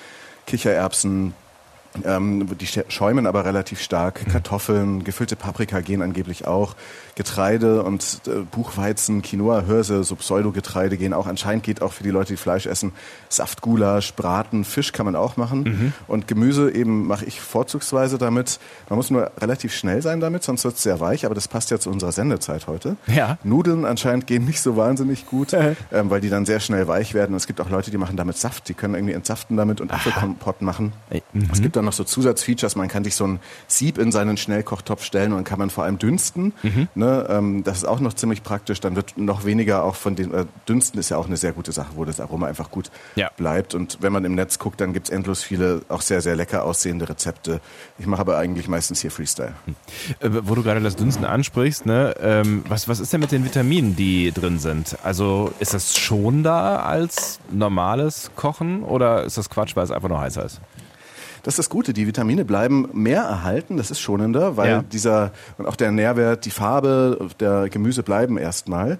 Kichererbsen, 0.46 1.34
ähm, 2.04 2.46
die 2.58 2.66
schä- 2.66 2.84
schäumen 2.88 3.26
aber 3.26 3.44
relativ 3.44 3.80
stark. 3.80 4.24
Kartoffeln, 4.30 5.04
gefüllte 5.04 5.36
Paprika 5.36 5.80
gehen 5.80 6.02
angeblich 6.02 6.46
auch. 6.46 6.74
Getreide 7.14 7.82
und 7.82 8.20
äh, 8.28 8.42
Buchweizen, 8.50 9.22
Quinoa, 9.22 9.62
Hirse, 9.62 10.04
so 10.04 10.14
Pseudogetreide 10.14 10.96
gehen 10.96 11.12
auch. 11.12 11.26
Anscheinend 11.26 11.64
geht 11.64 11.82
auch 11.82 11.92
für 11.92 12.04
die 12.04 12.10
Leute, 12.10 12.34
die 12.34 12.36
Fleisch 12.36 12.66
essen. 12.66 12.92
Saftgulasch, 13.28 14.14
Braten, 14.14 14.64
Fisch 14.64 14.92
kann 14.92 15.06
man 15.06 15.16
auch 15.16 15.36
machen. 15.36 15.92
Und 16.06 16.28
Gemüse 16.28 16.70
eben 16.72 17.06
mache 17.06 17.24
ich 17.24 17.40
vorzugsweise 17.40 18.18
damit. 18.18 18.58
Man 18.88 18.96
muss 18.96 19.10
nur 19.10 19.30
relativ 19.40 19.74
schnell 19.74 20.02
sein 20.02 20.20
damit, 20.20 20.42
sonst 20.44 20.64
wird 20.64 20.74
es 20.76 20.82
sehr 20.82 21.00
weich. 21.00 21.24
Aber 21.26 21.34
das 21.34 21.48
passt 21.48 21.70
ja 21.70 21.78
zu 21.78 21.90
unserer 21.90 22.12
Sendezeit 22.12 22.66
heute. 22.66 22.96
Ja. 23.06 23.38
Nudeln 23.44 23.84
anscheinend 23.84 24.26
gehen 24.26 24.44
nicht 24.44 24.60
so 24.60 24.76
wahnsinnig 24.76 25.26
gut, 25.26 25.52
ähm, 25.92 26.10
weil 26.10 26.20
die 26.20 26.30
dann 26.30 26.46
sehr 26.46 26.60
schnell 26.60 26.86
weich 26.88 27.14
werden. 27.14 27.32
Und 27.32 27.36
es 27.38 27.46
gibt 27.46 27.60
auch 27.60 27.70
Leute, 27.70 27.90
die 27.90 27.98
machen 27.98 28.16
damit 28.16 28.36
Saft. 28.36 28.68
Die 28.68 28.74
können 28.74 28.94
irgendwie 28.94 29.14
entsaften 29.14 29.56
damit 29.56 29.80
und 29.80 29.92
Apfelkompott 29.92 30.62
machen. 30.62 30.92
Mhm. 31.32 31.48
Es 31.52 31.60
gibt 31.62 31.76
dann 31.78 31.84
noch 31.86 31.92
so 31.92 32.04
Zusatzfeatures. 32.04 32.76
Man 32.76 32.88
kann 32.88 33.04
sich 33.04 33.14
so 33.14 33.26
ein 33.26 33.40
Sieb 33.66 33.96
in 33.98 34.12
seinen 34.12 34.36
Schnellkochtopf 34.36 35.02
stellen 35.02 35.32
und 35.32 35.44
kann 35.44 35.58
man 35.58 35.70
vor 35.70 35.84
allem 35.84 35.98
dünsten. 35.98 36.52
Mhm. 36.62 36.88
Ne? 36.94 37.26
Ähm, 37.30 37.64
das 37.64 37.78
ist 37.78 37.84
auch 37.84 38.00
noch 38.00 38.12
ziemlich 38.14 38.42
praktisch. 38.42 38.80
Dann 38.80 38.96
wird 38.96 39.16
noch 39.16 39.44
weniger 39.44 39.84
auch 39.84 39.94
von 39.94 40.14
den, 40.16 40.34
äh, 40.34 40.44
dünsten 40.68 40.98
ist 41.00 41.08
ja 41.08 41.16
auch 41.16 41.26
eine 41.26 41.36
sehr 41.36 41.52
gute 41.52 41.72
Sache, 41.72 41.88
wo 41.94 42.04
das 42.04 42.20
Aroma 42.20 42.46
einfach 42.46 42.70
gut 42.70 42.90
Ja. 43.14 43.30
bleibt. 43.36 43.74
Und 43.74 43.98
wenn 44.00 44.12
man 44.12 44.24
im 44.24 44.34
Netz 44.34 44.58
guckt, 44.58 44.80
dann 44.80 44.92
gibt's 44.92 45.10
endlos 45.10 45.42
viele 45.42 45.82
auch 45.88 46.02
sehr, 46.02 46.20
sehr 46.20 46.36
lecker 46.36 46.64
aussehende 46.64 47.08
Rezepte. 47.08 47.60
Ich 47.98 48.06
mache 48.06 48.20
aber 48.20 48.36
eigentlich 48.38 48.68
meistens 48.68 49.00
hier 49.00 49.10
Freestyle. 49.10 49.54
Äh, 50.20 50.28
wo 50.42 50.54
du 50.54 50.62
gerade 50.62 50.80
das 50.80 50.96
Dünsten 50.96 51.24
ansprichst, 51.24 51.86
ne? 51.86 52.14
ähm, 52.20 52.64
was, 52.68 52.88
was 52.88 53.00
ist 53.00 53.12
denn 53.12 53.20
mit 53.20 53.32
den 53.32 53.44
Vitaminen, 53.44 53.96
die 53.96 54.32
drin 54.32 54.58
sind? 54.58 54.96
Also 55.04 55.52
ist 55.60 55.74
das 55.74 55.96
schon 55.96 56.42
da 56.42 56.76
als 56.80 57.40
normales 57.50 58.30
Kochen 58.36 58.82
oder 58.82 59.24
ist 59.24 59.38
das 59.38 59.48
Quatsch, 59.50 59.76
weil 59.76 59.84
es 59.84 59.90
einfach 59.90 60.08
nur 60.08 60.20
heißer 60.20 60.44
ist? 60.44 60.60
Das 61.42 61.52
ist 61.54 61.58
das 61.58 61.70
Gute, 61.70 61.92
die 61.92 62.06
Vitamine 62.06 62.44
bleiben 62.44 62.88
mehr 62.92 63.22
erhalten, 63.22 63.76
das 63.76 63.90
ist 63.90 64.00
schonender, 64.00 64.56
weil 64.56 64.68
Ja. 64.70 64.82
dieser 64.82 65.32
und 65.56 65.66
auch 65.66 65.76
der 65.76 65.92
Nährwert, 65.92 66.44
die 66.44 66.50
Farbe 66.50 67.28
der 67.40 67.68
Gemüse 67.68 68.02
bleiben 68.02 68.38
erstmal. 68.38 68.98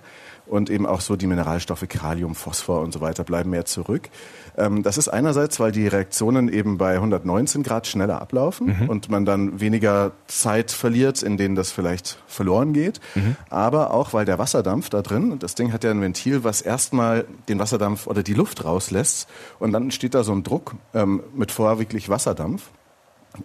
Und 0.48 0.70
eben 0.70 0.86
auch 0.86 1.00
so 1.00 1.16
die 1.16 1.26
Mineralstoffe 1.26 1.86
Kalium, 1.88 2.34
Phosphor 2.34 2.80
und 2.80 2.92
so 2.92 3.00
weiter 3.00 3.24
bleiben 3.24 3.50
mehr 3.50 3.64
zurück. 3.64 4.08
Ähm, 4.56 4.82
das 4.82 4.98
ist 4.98 5.08
einerseits, 5.08 5.60
weil 5.60 5.72
die 5.72 5.86
Reaktionen 5.86 6.48
eben 6.48 6.78
bei 6.78 6.94
119 6.94 7.62
Grad 7.62 7.86
schneller 7.86 8.20
ablaufen 8.20 8.78
mhm. 8.80 8.88
und 8.88 9.08
man 9.08 9.24
dann 9.24 9.60
weniger 9.60 10.12
Zeit 10.26 10.70
verliert, 10.70 11.22
in 11.22 11.36
denen 11.36 11.54
das 11.54 11.70
vielleicht 11.70 12.18
verloren 12.26 12.72
geht. 12.72 13.00
Mhm. 13.14 13.36
Aber 13.50 13.92
auch, 13.92 14.12
weil 14.12 14.24
der 14.24 14.38
Wasserdampf 14.38 14.90
da 14.90 15.02
drin, 15.02 15.38
das 15.38 15.54
Ding 15.54 15.72
hat 15.72 15.84
ja 15.84 15.90
ein 15.90 16.00
Ventil, 16.00 16.44
was 16.44 16.60
erstmal 16.60 17.24
den 17.48 17.58
Wasserdampf 17.58 18.06
oder 18.06 18.22
die 18.22 18.34
Luft 18.34 18.64
rauslässt 18.64 19.28
und 19.58 19.72
dann 19.72 19.84
entsteht 19.84 20.14
da 20.14 20.24
so 20.24 20.32
ein 20.32 20.42
Druck 20.42 20.74
ähm, 20.94 21.22
mit 21.34 21.52
vorwiegend 21.52 22.08
Wasserdampf. 22.08 22.70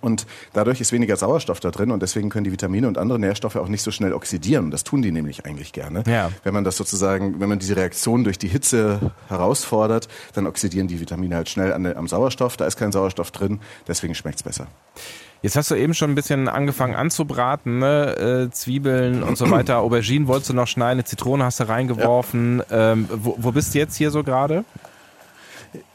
Und 0.01 0.25
dadurch 0.53 0.81
ist 0.81 0.91
weniger 0.91 1.15
Sauerstoff 1.15 1.59
da 1.59 1.71
drin 1.71 1.91
und 1.91 2.01
deswegen 2.01 2.29
können 2.29 2.43
die 2.43 2.51
Vitamine 2.51 2.87
und 2.87 2.97
andere 2.97 3.19
Nährstoffe 3.19 3.55
auch 3.55 3.67
nicht 3.67 3.83
so 3.83 3.91
schnell 3.91 4.13
oxidieren. 4.13 4.71
Das 4.71 4.83
tun 4.83 5.01
die 5.01 5.11
nämlich 5.11 5.45
eigentlich 5.45 5.73
gerne. 5.73 6.03
Ja. 6.07 6.31
Wenn 6.43 6.53
man 6.53 6.63
das 6.63 6.77
sozusagen, 6.77 7.39
wenn 7.39 7.49
man 7.49 7.59
diese 7.59 7.75
Reaktion 7.75 8.23
durch 8.23 8.37
die 8.37 8.47
Hitze 8.47 9.11
herausfordert, 9.27 10.07
dann 10.33 10.47
oxidieren 10.47 10.87
die 10.87 10.99
Vitamine 10.99 11.35
halt 11.35 11.49
schnell 11.49 11.73
an, 11.73 11.85
am 11.85 12.07
Sauerstoff. 12.07 12.57
Da 12.57 12.65
ist 12.65 12.77
kein 12.77 12.91
Sauerstoff 12.91 13.31
drin, 13.31 13.59
deswegen 13.87 14.15
schmeckt 14.15 14.37
es 14.37 14.43
besser. 14.43 14.67
Jetzt 15.41 15.57
hast 15.57 15.69
du 15.69 15.75
eben 15.75 15.93
schon 15.93 16.11
ein 16.11 16.15
bisschen 16.15 16.47
angefangen 16.47 16.95
anzubraten, 16.95 17.79
ne? 17.79 18.47
äh, 18.47 18.51
Zwiebeln 18.51 19.23
und 19.23 19.37
so 19.37 19.51
weiter. 19.51 19.79
Auberginen 19.81 20.27
wolltest 20.27 20.51
du 20.51 20.53
noch 20.53 20.67
schneiden, 20.67 20.99
eine 20.99 21.03
Zitrone 21.03 21.43
hast 21.43 21.59
du 21.59 21.67
reingeworfen. 21.67 22.63
Ja. 22.69 22.93
Ähm, 22.93 23.09
wo, 23.11 23.35
wo 23.37 23.51
bist 23.51 23.75
du 23.75 23.79
jetzt 23.79 23.97
hier 23.97 24.09
so 24.09 24.23
gerade? 24.23 24.63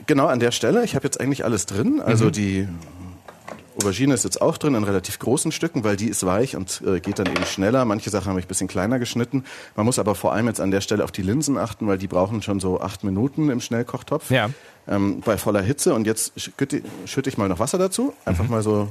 Genau 0.06 0.26
an 0.26 0.38
der 0.38 0.50
Stelle. 0.50 0.84
Ich 0.84 0.94
habe 0.94 1.04
jetzt 1.04 1.18
eigentlich 1.18 1.46
alles 1.46 1.64
drin. 1.64 2.02
Also 2.04 2.26
mhm. 2.26 2.32
die 2.32 2.68
Aubergine 3.80 4.12
ist 4.12 4.24
jetzt 4.24 4.42
auch 4.42 4.58
drin 4.58 4.74
in 4.74 4.82
relativ 4.82 5.20
großen 5.20 5.52
Stücken, 5.52 5.84
weil 5.84 5.96
die 5.96 6.08
ist 6.08 6.26
weich 6.26 6.56
und 6.56 6.82
äh, 6.84 6.98
geht 6.98 7.20
dann 7.20 7.26
eben 7.26 7.44
schneller. 7.44 7.84
Manche 7.84 8.10
Sachen 8.10 8.28
habe 8.28 8.40
ich 8.40 8.46
ein 8.46 8.48
bisschen 8.48 8.66
kleiner 8.66 8.98
geschnitten. 8.98 9.44
Man 9.76 9.86
muss 9.86 10.00
aber 10.00 10.16
vor 10.16 10.32
allem 10.32 10.48
jetzt 10.48 10.60
an 10.60 10.72
der 10.72 10.80
Stelle 10.80 11.04
auf 11.04 11.12
die 11.12 11.22
Linsen 11.22 11.56
achten, 11.56 11.86
weil 11.86 11.96
die 11.96 12.08
brauchen 12.08 12.42
schon 12.42 12.58
so 12.58 12.80
acht 12.80 13.04
Minuten 13.04 13.50
im 13.50 13.60
Schnellkochtopf. 13.60 14.30
Ja. 14.30 14.50
Ähm, 14.88 15.20
bei 15.24 15.38
voller 15.38 15.62
Hitze. 15.62 15.94
Und 15.94 16.06
jetzt 16.06 16.32
schütte 16.36 16.82
ich 17.30 17.38
mal 17.38 17.48
noch 17.48 17.60
Wasser 17.60 17.78
dazu. 17.78 18.14
Einfach 18.24 18.44
mhm. 18.44 18.50
mal 18.50 18.62
so 18.64 18.88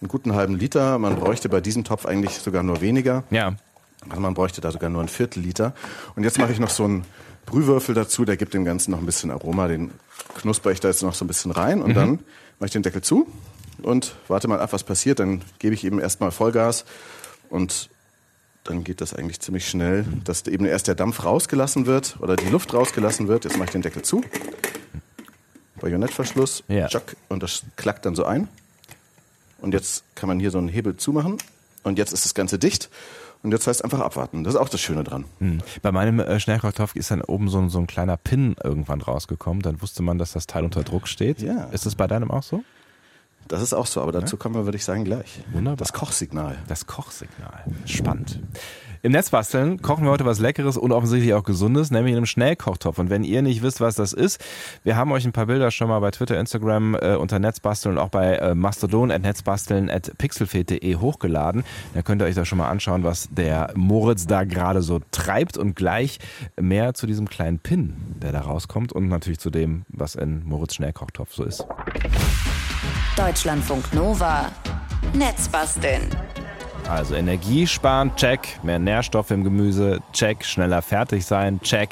einen 0.00 0.08
guten 0.08 0.34
halben 0.34 0.54
Liter. 0.54 0.96
Man 0.98 1.16
bräuchte 1.16 1.48
bei 1.48 1.60
diesem 1.60 1.82
Topf 1.82 2.06
eigentlich 2.06 2.34
sogar 2.34 2.62
nur 2.62 2.80
weniger. 2.80 3.24
Ja. 3.30 3.56
Also 4.08 4.20
man 4.20 4.34
bräuchte 4.34 4.60
da 4.60 4.70
sogar 4.70 4.90
nur 4.90 5.02
ein 5.02 5.08
Viertel 5.08 5.42
Liter. 5.42 5.74
Und 6.14 6.22
jetzt 6.22 6.38
mache 6.38 6.52
ich 6.52 6.60
noch 6.60 6.70
so 6.70 6.84
einen 6.84 7.04
Brühwürfel 7.46 7.96
dazu, 7.96 8.24
der 8.24 8.36
gibt 8.36 8.54
dem 8.54 8.64
Ganzen 8.64 8.92
noch 8.92 8.98
ein 8.98 9.06
bisschen 9.06 9.32
Aroma. 9.32 9.66
Den 9.66 9.90
knusper 10.36 10.70
ich 10.70 10.78
da 10.78 10.86
jetzt 10.86 11.02
noch 11.02 11.14
so 11.14 11.24
ein 11.24 11.28
bisschen 11.28 11.50
rein 11.50 11.82
und 11.82 11.90
mhm. 11.90 11.94
dann 11.94 12.10
mache 12.60 12.66
ich 12.66 12.72
den 12.72 12.82
Deckel 12.82 13.02
zu 13.02 13.26
und 13.82 14.14
warte 14.28 14.48
mal 14.48 14.60
ab, 14.60 14.72
was 14.72 14.84
passiert. 14.84 15.18
Dann 15.20 15.42
gebe 15.58 15.74
ich 15.74 15.84
eben 15.84 15.98
erstmal 15.98 16.30
Vollgas 16.30 16.84
und 17.50 17.88
dann 18.64 18.82
geht 18.82 19.00
das 19.00 19.14
eigentlich 19.14 19.40
ziemlich 19.40 19.68
schnell, 19.68 20.06
dass 20.24 20.46
eben 20.46 20.64
erst 20.64 20.88
der 20.88 20.94
Dampf 20.94 21.24
rausgelassen 21.24 21.86
wird 21.86 22.16
oder 22.20 22.36
die 22.36 22.48
Luft 22.48 22.72
rausgelassen 22.72 23.28
wird. 23.28 23.44
Jetzt 23.44 23.58
mache 23.58 23.66
ich 23.66 23.72
den 23.72 23.82
Deckel 23.82 24.02
zu. 24.02 24.22
Bajonettverschluss, 25.80 26.64
ja. 26.68 26.88
Tschack, 26.88 27.16
und 27.28 27.42
das 27.42 27.62
klackt 27.76 28.06
dann 28.06 28.14
so 28.14 28.24
ein. 28.24 28.48
Und 29.58 29.74
jetzt 29.74 30.04
kann 30.14 30.28
man 30.28 30.40
hier 30.40 30.50
so 30.50 30.58
einen 30.58 30.68
Hebel 30.68 30.96
zumachen 30.96 31.38
und 31.82 31.98
jetzt 31.98 32.12
ist 32.12 32.24
das 32.24 32.34
Ganze 32.34 32.58
dicht. 32.58 32.90
Und 33.42 33.52
jetzt 33.52 33.66
heißt 33.66 33.84
einfach 33.84 34.00
abwarten. 34.00 34.42
Das 34.42 34.54
ist 34.54 34.60
auch 34.60 34.70
das 34.70 34.80
Schöne 34.80 35.04
dran. 35.04 35.26
Hm. 35.38 35.60
Bei 35.82 35.92
meinem 35.92 36.18
äh, 36.18 36.40
Schnellkochtopf 36.40 36.96
ist 36.96 37.10
dann 37.10 37.20
oben 37.20 37.50
so, 37.50 37.68
so 37.68 37.78
ein 37.78 37.86
kleiner 37.86 38.16
Pin 38.16 38.56
irgendwann 38.64 39.02
rausgekommen. 39.02 39.62
Dann 39.62 39.82
wusste 39.82 40.02
man, 40.02 40.16
dass 40.16 40.32
das 40.32 40.46
Teil 40.46 40.64
unter 40.64 40.82
Druck 40.82 41.06
steht. 41.06 41.42
Ja. 41.42 41.64
Ist 41.64 41.84
das 41.84 41.94
bei 41.94 42.06
deinem 42.06 42.30
auch 42.30 42.42
so? 42.42 42.64
Das 43.48 43.62
ist 43.62 43.74
auch 43.74 43.86
so, 43.86 44.00
aber 44.00 44.12
dazu 44.12 44.36
kommen 44.36 44.54
wir, 44.54 44.64
würde 44.64 44.76
ich 44.76 44.84
sagen, 44.84 45.04
gleich. 45.04 45.40
Wunderbar. 45.52 45.76
Das 45.76 45.92
Kochsignal. 45.92 46.56
Das 46.68 46.86
Kochsignal. 46.86 47.64
Spannend. 47.84 48.40
Im 49.04 49.12
Netzbasteln 49.12 49.82
kochen 49.82 50.04
wir 50.04 50.10
heute 50.10 50.24
was 50.24 50.38
Leckeres 50.38 50.78
und 50.78 50.90
offensichtlich 50.90 51.34
auch 51.34 51.42
Gesundes, 51.42 51.90
nämlich 51.90 52.12
in 52.12 52.16
einem 52.16 52.24
Schnellkochtopf. 52.24 52.98
Und 52.98 53.10
wenn 53.10 53.22
ihr 53.22 53.42
nicht 53.42 53.62
wisst, 53.62 53.82
was 53.82 53.96
das 53.96 54.14
ist, 54.14 54.42
wir 54.82 54.96
haben 54.96 55.12
euch 55.12 55.26
ein 55.26 55.32
paar 55.32 55.44
Bilder 55.44 55.70
schon 55.70 55.88
mal 55.88 56.00
bei 56.00 56.10
Twitter, 56.10 56.40
Instagram 56.40 56.94
äh, 56.94 57.14
unter 57.16 57.38
Netzbasteln 57.38 57.98
und 57.98 58.02
auch 58.02 58.08
bei 58.08 58.36
äh, 58.36 58.54
Mastodon 58.54 59.10
at 59.10 59.20
netzbasteln 59.20 59.90
at 59.90 60.10
pixelfed.de 60.16 60.96
hochgeladen. 60.96 61.64
Da 61.92 62.00
könnt 62.00 62.22
ihr 62.22 62.24
euch 62.24 62.34
da 62.34 62.46
schon 62.46 62.56
mal 62.56 62.70
anschauen, 62.70 63.04
was 63.04 63.28
der 63.30 63.74
Moritz 63.74 64.26
da 64.26 64.44
gerade 64.44 64.80
so 64.80 65.02
treibt 65.10 65.58
und 65.58 65.76
gleich 65.76 66.18
mehr 66.58 66.94
zu 66.94 67.06
diesem 67.06 67.28
kleinen 67.28 67.58
Pin, 67.58 67.94
der 68.22 68.32
da 68.32 68.40
rauskommt 68.40 68.94
und 68.94 69.08
natürlich 69.08 69.38
zu 69.38 69.50
dem, 69.50 69.84
was 69.88 70.14
in 70.14 70.46
Moritz 70.46 70.76
Schnellkochtopf 70.76 71.34
so 71.34 71.44
ist. 71.44 71.66
Deutschlandfunk 73.16 73.94
Nova. 73.94 74.50
Netzbasteln. 75.12 76.02
Also 76.88 77.14
Energie 77.14 77.64
sparen, 77.64 78.10
check. 78.16 78.40
Mehr 78.64 78.80
Nährstoffe 78.80 79.30
im 79.30 79.44
Gemüse, 79.44 80.00
check. 80.12 80.44
Schneller 80.44 80.82
fertig 80.82 81.24
sein, 81.24 81.60
check. 81.60 81.90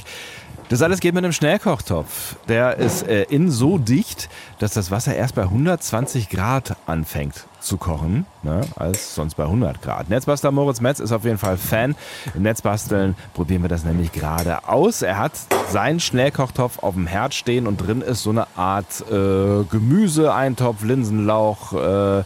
Das 0.72 0.80
alles 0.80 1.00
geht 1.00 1.12
mit 1.12 1.22
einem 1.22 1.34
Schnellkochtopf. 1.34 2.36
Der 2.48 2.78
ist 2.78 3.06
äh, 3.06 3.24
innen 3.24 3.50
so 3.50 3.76
dicht, 3.76 4.30
dass 4.58 4.72
das 4.72 4.90
Wasser 4.90 5.14
erst 5.14 5.34
bei 5.34 5.42
120 5.42 6.30
Grad 6.30 6.76
anfängt 6.86 7.44
zu 7.60 7.76
kochen, 7.76 8.24
ne, 8.42 8.62
als 8.76 9.14
sonst 9.14 9.34
bei 9.34 9.44
100 9.44 9.82
Grad. 9.82 10.08
Netzbastler 10.08 10.50
Moritz 10.50 10.80
Metz 10.80 10.98
ist 10.98 11.12
auf 11.12 11.26
jeden 11.26 11.36
Fall 11.36 11.58
Fan. 11.58 11.94
Im 12.34 12.40
Netzbasteln 12.44 13.16
probieren 13.34 13.60
wir 13.60 13.68
das 13.68 13.84
nämlich 13.84 14.12
gerade 14.12 14.66
aus. 14.66 15.02
Er 15.02 15.18
hat 15.18 15.32
seinen 15.68 16.00
Schnellkochtopf 16.00 16.78
auf 16.78 16.94
dem 16.94 17.06
Herd 17.06 17.34
stehen 17.34 17.66
und 17.66 17.76
drin 17.76 18.00
ist 18.00 18.22
so 18.22 18.30
eine 18.30 18.46
Art 18.56 19.04
äh, 19.10 19.64
Gemüse-Eintopf, 19.64 20.84
Linsenlauch, 20.84 21.74
äh, 21.74 22.24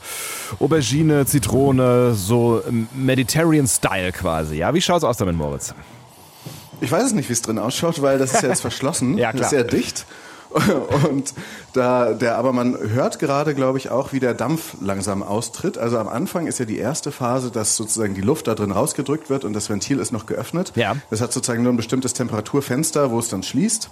Aubergine, 0.60 1.26
Zitrone, 1.26 2.14
so 2.14 2.62
Mediterranean-Style 2.94 4.12
quasi. 4.12 4.58
Ja, 4.58 4.72
wie 4.72 4.80
schaut's 4.80 5.02
aus 5.02 5.16
damit, 5.16 5.34
Moritz? 5.34 5.74
Ich 6.80 6.90
weiß 6.90 7.04
es 7.04 7.12
nicht, 7.12 7.28
wie 7.28 7.32
es 7.32 7.42
drin 7.42 7.58
ausschaut, 7.58 8.02
weil 8.02 8.18
das 8.18 8.34
ist 8.34 8.42
ja 8.42 8.48
jetzt 8.48 8.60
verschlossen. 8.62 9.16
ja, 9.18 9.30
klar. 9.30 9.42
Das 9.42 9.46
ist 9.46 9.50
sehr 9.50 9.64
dicht. 9.64 10.06
Und 11.10 11.34
da, 11.72 12.12
der, 12.14 12.36
aber 12.38 12.52
man 12.52 12.78
hört 12.78 13.18
gerade, 13.18 13.54
glaube 13.54 13.78
ich, 13.78 13.90
auch, 13.90 14.12
wie 14.12 14.20
der 14.20 14.32
Dampf 14.34 14.76
langsam 14.80 15.22
austritt. 15.22 15.76
Also 15.76 15.98
am 15.98 16.08
Anfang 16.08 16.46
ist 16.46 16.58
ja 16.58 16.64
die 16.64 16.78
erste 16.78 17.12
Phase, 17.12 17.50
dass 17.50 17.76
sozusagen 17.76 18.14
die 18.14 18.20
Luft 18.20 18.46
da 18.46 18.54
drin 18.54 18.70
rausgedrückt 18.70 19.28
wird 19.28 19.44
und 19.44 19.52
das 19.52 19.68
Ventil 19.68 19.98
ist 19.98 20.12
noch 20.12 20.26
geöffnet. 20.26 20.72
Ja. 20.74 20.96
Das 21.10 21.20
hat 21.20 21.32
sozusagen 21.32 21.62
nur 21.62 21.72
ein 21.72 21.76
bestimmtes 21.76 22.14
Temperaturfenster, 22.14 23.10
wo 23.10 23.18
es 23.18 23.28
dann 23.28 23.42
schließt. 23.42 23.90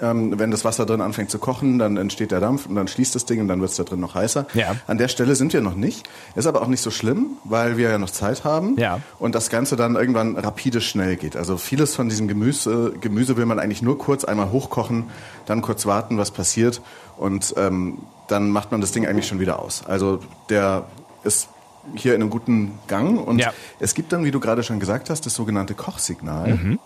Ähm, 0.00 0.38
wenn 0.38 0.50
das 0.50 0.64
Wasser 0.64 0.86
drin 0.86 1.00
anfängt 1.00 1.30
zu 1.30 1.38
kochen, 1.38 1.78
dann 1.78 1.96
entsteht 1.96 2.30
der 2.30 2.40
Dampf 2.40 2.66
und 2.66 2.74
dann 2.74 2.88
schließt 2.88 3.14
das 3.14 3.24
Ding 3.24 3.40
und 3.40 3.48
dann 3.48 3.60
wird 3.60 3.70
es 3.70 3.76
da 3.76 3.84
drin 3.84 4.00
noch 4.00 4.14
heißer. 4.14 4.46
Ja. 4.54 4.76
An 4.86 4.98
der 4.98 5.08
Stelle 5.08 5.34
sind 5.36 5.52
wir 5.52 5.60
noch 5.60 5.74
nicht. 5.74 6.08
Ist 6.34 6.46
aber 6.46 6.62
auch 6.62 6.68
nicht 6.68 6.82
so 6.82 6.90
schlimm, 6.90 7.36
weil 7.44 7.76
wir 7.76 7.90
ja 7.90 7.98
noch 7.98 8.10
Zeit 8.10 8.44
haben 8.44 8.76
ja. 8.78 9.00
und 9.18 9.34
das 9.34 9.50
Ganze 9.50 9.76
dann 9.76 9.96
irgendwann 9.96 10.36
rapide 10.36 10.80
schnell 10.80 11.16
geht. 11.16 11.36
Also 11.36 11.56
vieles 11.56 11.94
von 11.94 12.08
diesem 12.08 12.28
Gemüse, 12.28 12.94
Gemüse 13.00 13.36
will 13.36 13.46
man 13.46 13.58
eigentlich 13.58 13.82
nur 13.82 13.98
kurz 13.98 14.24
einmal 14.24 14.50
hochkochen, 14.50 15.04
dann 15.46 15.62
kurz 15.62 15.86
warten, 15.86 16.18
was 16.18 16.30
passiert 16.30 16.80
und 17.16 17.54
ähm, 17.56 17.98
dann 18.28 18.50
macht 18.50 18.70
man 18.70 18.80
das 18.80 18.92
Ding 18.92 19.06
eigentlich 19.06 19.26
schon 19.26 19.40
wieder 19.40 19.58
aus. 19.58 19.82
Also 19.86 20.20
der 20.48 20.86
ist 21.24 21.48
hier 21.94 22.14
in 22.14 22.22
einem 22.22 22.30
guten 22.30 22.78
Gang 22.88 23.18
und 23.26 23.38
ja. 23.38 23.52
es 23.78 23.94
gibt 23.94 24.12
dann, 24.12 24.24
wie 24.24 24.30
du 24.30 24.40
gerade 24.40 24.62
schon 24.62 24.80
gesagt 24.80 25.10
hast, 25.10 25.26
das 25.26 25.34
sogenannte 25.34 25.74
Kochsignal. 25.74 26.54
Mhm. 26.54 26.78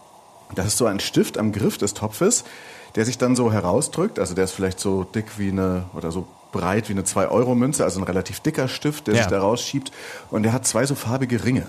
Das 0.55 0.67
ist 0.67 0.79
so 0.79 0.87
ein 0.87 1.01
Stift 1.01 1.39
am 1.39 1.53
Griff 1.53 1.79
des 1.79 1.95
Topfes, 1.95 2.45
der 2.95 3.05
sich 3.05 3.19
dann 3.19 3.37
so 3.37 3.53
herausdrückt. 3.53 4.19
Also 4.19 4.35
der 4.35 4.45
ist 4.45 4.53
vielleicht 4.53 4.81
so 4.81 5.05
dick 5.05 5.39
wie 5.39 5.51
eine 5.51 5.85
oder 5.95 6.13
so 6.13 6.27
breit 6.53 6.89
wie 6.89 6.93
eine 6.93 7.03
2-Euro-Münze, 7.03 7.85
also 7.85 8.01
ein 8.01 8.05
relativ 8.05 8.41
dicker 8.41 8.69
Stift, 8.69 9.09
der 9.09 9.15
ja. 9.15 9.23
sich 9.23 9.31
da 9.31 9.41
rausschiebt. 9.41 9.91
Und 10.31 10.45
der 10.45 10.53
hat 10.53 10.67
zwei 10.67 10.87
so 10.87 10.95
farbige 10.95 11.45
Ringe. 11.45 11.67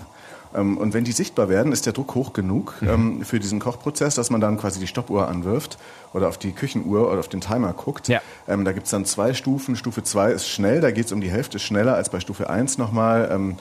Ähm, 0.54 0.78
und 0.78 0.94
wenn 0.94 1.04
die 1.04 1.12
sichtbar 1.12 1.48
werden, 1.48 1.72
ist 1.72 1.86
der 1.86 1.92
Druck 1.92 2.14
hoch 2.14 2.32
genug 2.32 2.80
mhm. 2.80 2.88
Ähm, 2.88 3.22
für 3.24 3.40
diesen 3.40 3.58
Kochprozess, 3.58 4.14
dass 4.14 4.30
man 4.30 4.40
dann 4.40 4.58
quasi 4.58 4.80
die 4.80 4.86
Stoppuhr 4.86 5.28
anwirft 5.28 5.78
oder 6.12 6.28
auf 6.28 6.38
die 6.38 6.52
Küchenuhr 6.52 7.10
oder 7.10 7.20
auf 7.20 7.28
den 7.28 7.40
Timer 7.40 7.72
guckt. 7.72 8.08
Ja. 8.08 8.20
Ähm, 8.48 8.64
da 8.64 8.72
gibt's 8.72 8.90
dann 8.90 9.04
zwei 9.04 9.34
Stufen. 9.34 9.76
Stufe 9.76 10.02
2 10.02 10.32
ist 10.32 10.48
schnell, 10.48 10.80
da 10.80 10.90
geht's 10.90 11.12
um 11.12 11.20
die 11.20 11.30
Hälfte 11.30 11.58
schneller 11.58 11.94
als 11.94 12.08
bei 12.08 12.20
Stufe 12.20 12.48
1 12.48 12.78
nochmal. 12.78 13.28
Ähm, 13.32 13.56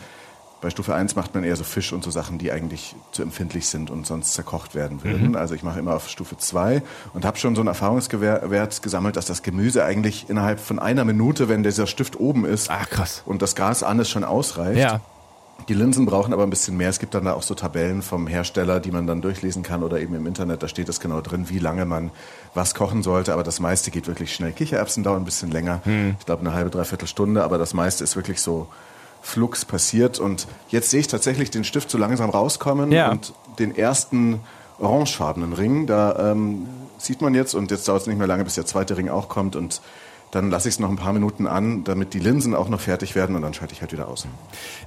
bei 0.66 0.72
Stufe 0.72 0.96
1 0.96 1.16
macht 1.16 1.36
man 1.36 1.44
eher 1.44 1.56
so 1.56 1.64
Fisch 1.64 1.94
und 1.94 2.04
so 2.04 2.10
Sachen, 2.10 2.40
die 2.40 2.52
eigentlich 2.52 2.96
zu 3.12 3.22
empfindlich 3.22 3.68
sind 3.68 3.92
und 3.92 4.08
sonst 4.08 4.34
zerkocht 4.34 4.74
werden 4.74 5.04
würden. 5.04 5.30
Mhm. 5.30 5.36
Also 5.36 5.54
ich 5.54 5.62
mache 5.62 5.78
immer 5.78 5.96
auf 5.96 6.10
Stufe 6.10 6.38
2 6.38 6.82
und 7.14 7.24
habe 7.24 7.38
schon 7.38 7.54
so 7.54 7.62
einen 7.62 7.68
Erfahrungswert 7.68 8.82
gesammelt, 8.82 9.16
dass 9.16 9.28
das 9.28 9.44
Gemüse 9.44 9.86
eigentlich 9.86 10.28
innerhalb 10.28 10.60
von 10.60 10.80
einer 10.80 11.06
Minute, 11.06 11.50
wenn 11.50 11.62
dieser 11.62 11.86
Stift 11.86 12.20
oben 12.20 12.46
ist 12.46 12.72
Ach, 12.72 12.90
krass. 12.90 13.22
und 13.28 13.44
das 13.44 13.54
Gas 13.54 13.84
an 13.84 14.00
ist, 14.00 14.10
schon 14.10 14.24
ausreicht. 14.24 14.80
Ja. 14.80 15.02
Die 15.70 15.76
Linsen 15.76 16.08
brauchen 16.08 16.34
aber 16.34 16.42
ein 16.42 16.50
bisschen 16.50 16.76
mehr. 16.78 16.90
Es 16.90 16.98
gibt 16.98 17.14
dann 17.14 17.26
da 17.26 17.34
auch 17.34 17.44
so 17.44 17.54
Tabellen 17.54 18.02
vom 18.02 18.26
Hersteller, 18.26 18.80
die 18.80 18.90
man 18.90 19.06
dann 19.06 19.22
durchlesen 19.22 19.62
kann 19.62 19.84
oder 19.84 20.00
eben 20.00 20.16
im 20.16 20.26
Internet. 20.26 20.64
Da 20.64 20.68
steht 20.68 20.90
es 20.90 21.00
genau 21.00 21.22
drin, 21.22 21.48
wie 21.50 21.60
lange 21.60 21.86
man 21.86 22.10
was 22.56 22.74
kochen 22.74 23.04
sollte. 23.04 23.34
Aber 23.34 23.44
das 23.44 23.60
meiste 23.60 23.92
geht 23.92 24.08
wirklich 24.08 24.34
schnell. 24.34 24.52
Kichererbsen 24.52 25.04
dauern 25.04 25.22
ein 25.22 25.26
bisschen 25.26 25.52
länger. 25.52 25.82
Hm. 25.84 26.16
Ich 26.20 26.26
glaube 26.26 26.42
eine 26.42 26.54
halbe, 26.54 26.72
dreiviertel 26.72 27.08
Stunde. 27.08 27.44
Aber 27.44 27.60
das 27.60 27.76
meiste 27.76 28.04
ist 28.04 28.16
wirklich 28.16 28.42
so 28.42 28.68
Flux 29.26 29.66
passiert. 29.66 30.20
Und 30.20 30.48
jetzt 30.70 30.92
sehe 30.92 31.00
ich 31.00 31.08
tatsächlich 31.08 31.50
den 31.50 31.64
Stift 31.64 31.90
so 31.90 31.98
langsam 31.98 32.30
rauskommen 32.30 32.92
ja. 32.92 33.10
und 33.10 33.34
den 33.58 33.76
ersten 33.76 34.40
orangefarbenen 34.80 35.54
Ring. 35.54 35.88
Da 35.88 36.32
ähm, 36.32 36.68
sieht 37.00 37.22
man 37.22 37.34
jetzt 37.34 37.56
und 37.56 37.72
jetzt 37.72 37.88
dauert 37.88 38.02
es 38.02 38.08
nicht 38.08 38.20
mehr 38.20 38.28
lange, 38.28 38.44
bis 38.44 38.54
der 38.54 38.68
zweite 38.68 38.96
Ring 38.98 39.10
auch 39.10 39.28
kommt 39.28 39.56
und 39.56 39.82
dann 40.30 40.50
lasse 40.50 40.68
ich 40.68 40.76
es 40.76 40.80
noch 40.80 40.90
ein 40.90 40.98
paar 40.98 41.14
Minuten 41.14 41.48
an, 41.48 41.84
damit 41.86 42.14
die 42.14 42.20
Linsen 42.20 42.56
auch 42.56 42.68
noch 42.68 42.82
fertig 42.82 43.16
werden 43.16 43.36
und 43.36 43.42
dann 43.42 43.54
schalte 43.54 43.74
ich 43.74 43.82
halt 43.82 43.94
wieder 43.94 44.08
aus. 44.08 44.28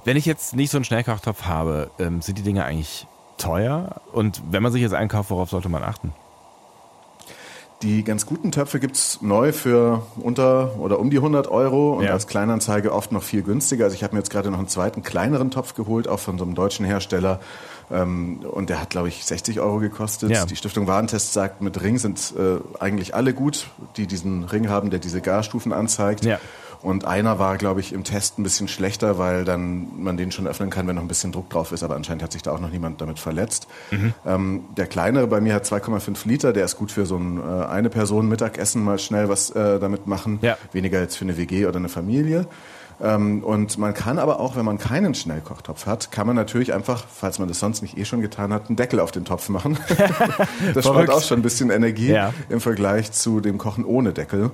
Wenn 0.05 0.15
ich 0.15 0.25
jetzt 0.25 0.55
nicht 0.55 0.69
so 0.69 0.77
einen 0.77 0.85
Schnellkochtopf 0.85 1.43
habe, 1.43 1.89
ähm, 1.99 2.21
sind 2.21 2.37
die 2.37 2.43
Dinge 2.43 2.65
eigentlich 2.65 3.07
teuer? 3.37 4.01
Und 4.13 4.41
wenn 4.51 4.61
man 4.63 4.71
sich 4.71 4.81
jetzt 4.81 4.93
einkauft, 4.93 5.31
worauf 5.31 5.49
sollte 5.49 5.69
man 5.69 5.83
achten? 5.83 6.13
Die 7.81 8.03
ganz 8.03 8.25
guten 8.25 8.51
Töpfe 8.51 8.79
gibt's 8.81 9.19
neu 9.21 9.53
für 9.53 10.03
unter 10.17 10.77
oder 10.79 10.99
um 10.99 11.09
die 11.09 11.17
100 11.17 11.47
Euro 11.47 11.93
und 11.93 12.03
Ja. 12.03 12.11
als 12.11 12.27
Kleinanzeige 12.27 12.91
oft 12.93 13.13
noch 13.13 13.23
viel 13.23 13.41
günstiger. 13.41 13.85
Also 13.85 13.95
ich 13.95 14.03
habe 14.03 14.15
mir 14.15 14.19
jetzt 14.19 14.29
gerade 14.29 14.51
noch 14.51 14.57
einen 14.59 14.67
zweiten 14.67 15.01
kleineren 15.01 15.49
Topf 15.49 15.75
geholt, 15.75 16.09
auch 16.09 16.19
von 16.19 16.37
so 16.37 16.43
einem 16.43 16.55
deutschen 16.55 16.85
Hersteller. 16.85 17.39
Ähm, 17.89 18.41
und 18.51 18.69
der 18.69 18.81
hat, 18.81 18.89
glaube 18.89 19.07
ich, 19.07 19.23
60 19.25 19.61
Euro 19.61 19.79
gekostet. 19.79 20.29
Ja. 20.29 20.45
Die 20.45 20.57
Stiftung 20.57 20.87
Warentest 20.87 21.31
sagt, 21.31 21.61
mit 21.61 21.81
Ring 21.81 21.97
sind 21.97 22.33
äh, 22.37 22.57
eigentlich 22.81 23.15
alle 23.15 23.33
gut, 23.33 23.67
die 23.95 24.07
diesen 24.07 24.43
Ring 24.43 24.67
haben, 24.69 24.89
der 24.89 24.99
diese 24.99 25.21
Garstufen 25.21 25.71
anzeigt. 25.71 26.25
Ja. 26.25 26.37
Und 26.81 27.03
einer 27.05 27.39
war, 27.39 27.57
glaube 27.57 27.81
ich, 27.81 27.91
im 27.91 28.03
Test 28.05 28.39
ein 28.39 28.43
bisschen 28.43 28.67
schlechter, 28.69 29.17
weil 29.17 29.43
dann 29.43 30.01
man 30.01 30.15
den 30.15 30.31
schon 30.31 30.47
öffnen 30.47 30.69
kann, 30.69 30.87
wenn 30.87 30.95
noch 30.95 31.01
ein 31.01 31.07
bisschen 31.09 31.31
Druck 31.31 31.49
drauf 31.49 31.71
ist. 31.73 31.83
Aber 31.83 31.95
anscheinend 31.95 32.23
hat 32.23 32.31
sich 32.31 32.41
da 32.41 32.51
auch 32.51 32.59
noch 32.61 32.69
niemand 32.71 33.01
damit 33.01 33.19
verletzt. 33.19 33.67
Mhm. 33.91 34.13
Ähm, 34.25 34.63
der 34.77 34.87
kleinere 34.87 35.27
bei 35.27 35.41
mir 35.41 35.53
hat 35.55 35.65
2,5 35.65 36.27
Liter. 36.27 36.53
Der 36.53 36.63
ist 36.65 36.77
gut 36.77 36.91
für 36.91 37.05
so 37.05 37.17
ein 37.17 37.39
äh, 37.39 37.65
eine 37.65 37.89
Person 37.89 38.29
Mittagessen 38.29 38.83
mal 38.83 38.97
schnell 38.99 39.27
was 39.27 39.49
äh, 39.51 39.79
damit 39.79 40.07
machen. 40.07 40.39
Ja. 40.41 40.57
Weniger 40.71 40.99
als 40.99 41.15
für 41.17 41.25
eine 41.25 41.37
WG 41.37 41.65
oder 41.65 41.77
eine 41.77 41.89
Familie. 41.89 42.47
Ähm, 43.01 43.43
und 43.43 43.77
man 43.77 43.93
kann 43.93 44.19
aber 44.19 44.39
auch, 44.39 44.55
wenn 44.55 44.65
man 44.65 44.77
keinen 44.77 45.15
Schnellkochtopf 45.15 45.85
hat, 45.85 46.11
kann 46.11 46.27
man 46.27 46.35
natürlich 46.35 46.73
einfach, 46.73 47.05
falls 47.09 47.39
man 47.39 47.47
das 47.47 47.59
sonst 47.59 47.81
nicht 47.81 47.97
eh 47.97 48.03
schon 48.05 48.21
getan 48.21 48.51
hat, 48.53 48.67
einen 48.67 48.75
Deckel 48.75 48.99
auf 48.99 49.11
den 49.11 49.25
Topf 49.25 49.47
machen. 49.49 49.77
das 50.73 50.85
spart 50.85 51.09
auch 51.09 51.21
schon 51.21 51.39
ein 51.39 51.41
bisschen 51.41 51.69
Energie 51.69 52.11
Ja. 52.11 52.33
im 52.49 52.59
Vergleich 52.61 53.11
zu 53.11 53.39
dem 53.39 53.57
Kochen 53.57 53.85
ohne 53.85 54.11
Deckel. 54.13 54.51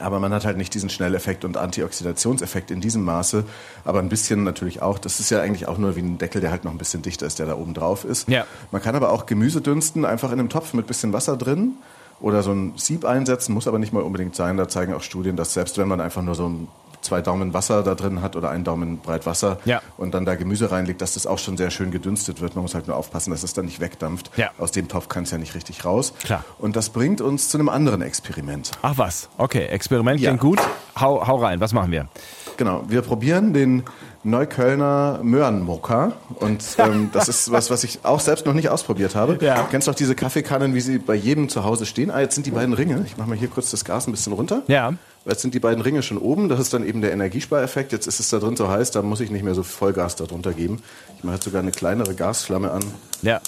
Aber 0.00 0.20
man 0.20 0.32
hat 0.32 0.44
halt 0.44 0.56
nicht 0.56 0.74
diesen 0.74 0.90
Schnelleffekt 0.90 1.44
und 1.44 1.56
Antioxidationseffekt 1.56 2.70
in 2.70 2.80
diesem 2.80 3.04
Maße. 3.04 3.44
Aber 3.84 3.98
ein 3.98 4.08
bisschen 4.08 4.44
natürlich 4.44 4.82
auch. 4.82 4.98
Das 4.98 5.20
ist 5.20 5.30
ja 5.30 5.40
eigentlich 5.40 5.68
auch 5.68 5.78
nur 5.78 5.96
wie 5.96 6.00
ein 6.00 6.18
Deckel, 6.18 6.40
der 6.40 6.50
halt 6.50 6.64
noch 6.64 6.72
ein 6.72 6.78
bisschen 6.78 7.02
dichter 7.02 7.26
ist, 7.26 7.38
der 7.38 7.46
da 7.46 7.56
oben 7.56 7.74
drauf 7.74 8.04
ist. 8.04 8.28
Ja. 8.28 8.46
Man 8.70 8.82
kann 8.82 8.94
aber 8.94 9.10
auch 9.10 9.26
Gemüse 9.26 9.60
dünsten, 9.60 10.04
einfach 10.04 10.32
in 10.32 10.38
einem 10.38 10.48
Topf 10.48 10.74
mit 10.74 10.86
bisschen 10.86 11.12
Wasser 11.12 11.36
drin. 11.36 11.72
Oder 12.20 12.42
so 12.42 12.50
ein 12.50 12.72
Sieb 12.76 13.04
einsetzen, 13.04 13.54
muss 13.54 13.68
aber 13.68 13.78
nicht 13.78 13.92
mal 13.92 14.02
unbedingt 14.02 14.34
sein. 14.34 14.56
Da 14.56 14.68
zeigen 14.68 14.92
auch 14.92 15.02
Studien, 15.02 15.36
dass 15.36 15.54
selbst 15.54 15.78
wenn 15.78 15.86
man 15.86 16.00
einfach 16.00 16.22
nur 16.22 16.34
so 16.34 16.48
ein 16.48 16.68
zwei 17.00 17.20
Daumen 17.22 17.54
Wasser 17.54 17.82
da 17.82 17.94
drin 17.94 18.22
hat 18.22 18.36
oder 18.36 18.50
einen 18.50 18.64
Daumen 18.64 18.98
breit 18.98 19.26
Wasser 19.26 19.58
Ja. 19.64 19.80
und 19.96 20.14
dann 20.14 20.24
da 20.24 20.34
Gemüse 20.34 20.70
reinlegt, 20.70 21.00
dass 21.00 21.14
das 21.14 21.26
auch 21.26 21.38
schon 21.38 21.56
sehr 21.56 21.70
schön 21.70 21.90
gedünstet 21.90 22.40
wird. 22.40 22.54
Man 22.54 22.62
muss 22.62 22.74
halt 22.74 22.86
nur 22.88 22.96
aufpassen, 22.96 23.30
dass 23.30 23.42
es 23.42 23.52
dann 23.54 23.64
nicht 23.66 23.80
wegdampft. 23.80 24.30
Ja. 24.36 24.50
Aus 24.58 24.70
dem 24.72 24.88
Topf 24.88 25.08
kann 25.08 25.24
es 25.24 25.30
ja 25.30 25.38
nicht 25.38 25.54
richtig 25.54 25.84
raus. 25.84 26.12
Klar. 26.22 26.44
Und 26.58 26.76
das 26.76 26.90
bringt 26.90 27.20
uns 27.20 27.48
zu 27.48 27.58
einem 27.58 27.68
anderen 27.68 28.02
Experiment. 28.02 28.70
Ach 28.82 28.94
was, 28.96 29.28
okay, 29.38 29.66
Experiment 29.66 30.20
klingt 30.20 30.40
gut. 30.40 30.58
Hau, 31.00 31.26
hau 31.26 31.36
rein, 31.36 31.60
was 31.60 31.72
machen 31.72 31.90
wir? 31.92 32.08
Genau, 32.56 32.82
wir 32.88 33.02
probieren 33.02 33.52
den 33.52 33.84
Neuköllner 34.24 35.20
Möhrenmokka 35.22 36.12
und 36.36 36.64
ähm, 36.78 37.10
das 37.12 37.28
ist 37.28 37.50
was, 37.50 37.70
was 37.70 37.82
ich 37.84 38.00
auch 38.04 38.20
selbst 38.20 38.46
noch 38.46 38.52
nicht 38.54 38.68
ausprobiert 38.68 39.14
habe. 39.14 39.38
Ja. 39.40 39.62
Du 39.62 39.68
kennst 39.70 39.88
doch 39.88 39.94
diese 39.94 40.14
Kaffeekannen, 40.14 40.74
wie 40.74 40.80
sie 40.80 40.98
bei 40.98 41.14
jedem 41.14 41.48
zu 41.48 41.64
Hause 41.64 41.86
stehen. 41.86 42.10
Ah, 42.10 42.20
jetzt 42.20 42.34
sind 42.34 42.46
die 42.46 42.50
beiden 42.50 42.74
Ringe. 42.74 43.02
Ich 43.06 43.16
mache 43.16 43.28
mal 43.28 43.36
hier 43.38 43.48
kurz 43.48 43.70
das 43.70 43.84
Gas 43.84 44.06
ein 44.06 44.12
bisschen 44.12 44.32
runter. 44.32 44.62
Ja. 44.66 44.92
Jetzt 45.24 45.42
sind 45.42 45.52
die 45.54 45.60
beiden 45.60 45.82
Ringe 45.82 46.02
schon 46.02 46.16
oben. 46.18 46.48
Das 46.48 46.58
ist 46.58 46.72
dann 46.72 46.86
eben 46.86 47.00
der 47.02 47.12
Energiespareffekt. 47.12 47.92
Jetzt 47.92 48.06
ist 48.06 48.18
es 48.18 48.30
da 48.30 48.38
drin 48.38 48.56
so 48.56 48.68
heiß, 48.68 48.90
da 48.92 49.02
muss 49.02 49.20
ich 49.20 49.30
nicht 49.30 49.44
mehr 49.44 49.54
so 49.54 49.62
Vollgas 49.62 50.16
darunter 50.16 50.52
geben. 50.52 50.82
Ich 51.18 51.24
mache 51.24 51.34
jetzt 51.34 51.44
sogar 51.44 51.60
eine 51.60 51.70
kleinere 51.70 52.14
Gasflamme 52.14 52.70
an. 52.70 52.82
Ja. 53.22 53.40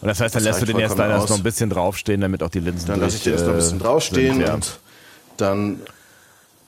Und 0.00 0.08
das 0.08 0.20
heißt, 0.20 0.34
dann 0.34 0.44
Das 0.44 0.54
lässt 0.56 0.62
du 0.62 0.66
den 0.72 0.78
erst 0.78 0.98
dann 0.98 1.10
noch 1.10 1.30
ein 1.30 1.42
bisschen 1.42 1.70
draufstehen, 1.70 2.20
damit 2.20 2.42
auch 2.42 2.48
die 2.48 2.60
Linsen 2.60 2.86
Dann 2.88 3.00
lasse 3.00 3.16
ich 3.16 3.22
durch, 3.22 3.34
erst 3.34 3.46
noch 3.46 3.52
ein 3.52 3.58
bisschen 3.58 3.78
äh, 3.78 3.82
draufstehen 3.82 4.34
sind, 4.36 4.46
ja. 4.46 4.54
und 4.54 4.78
dann 5.36 5.80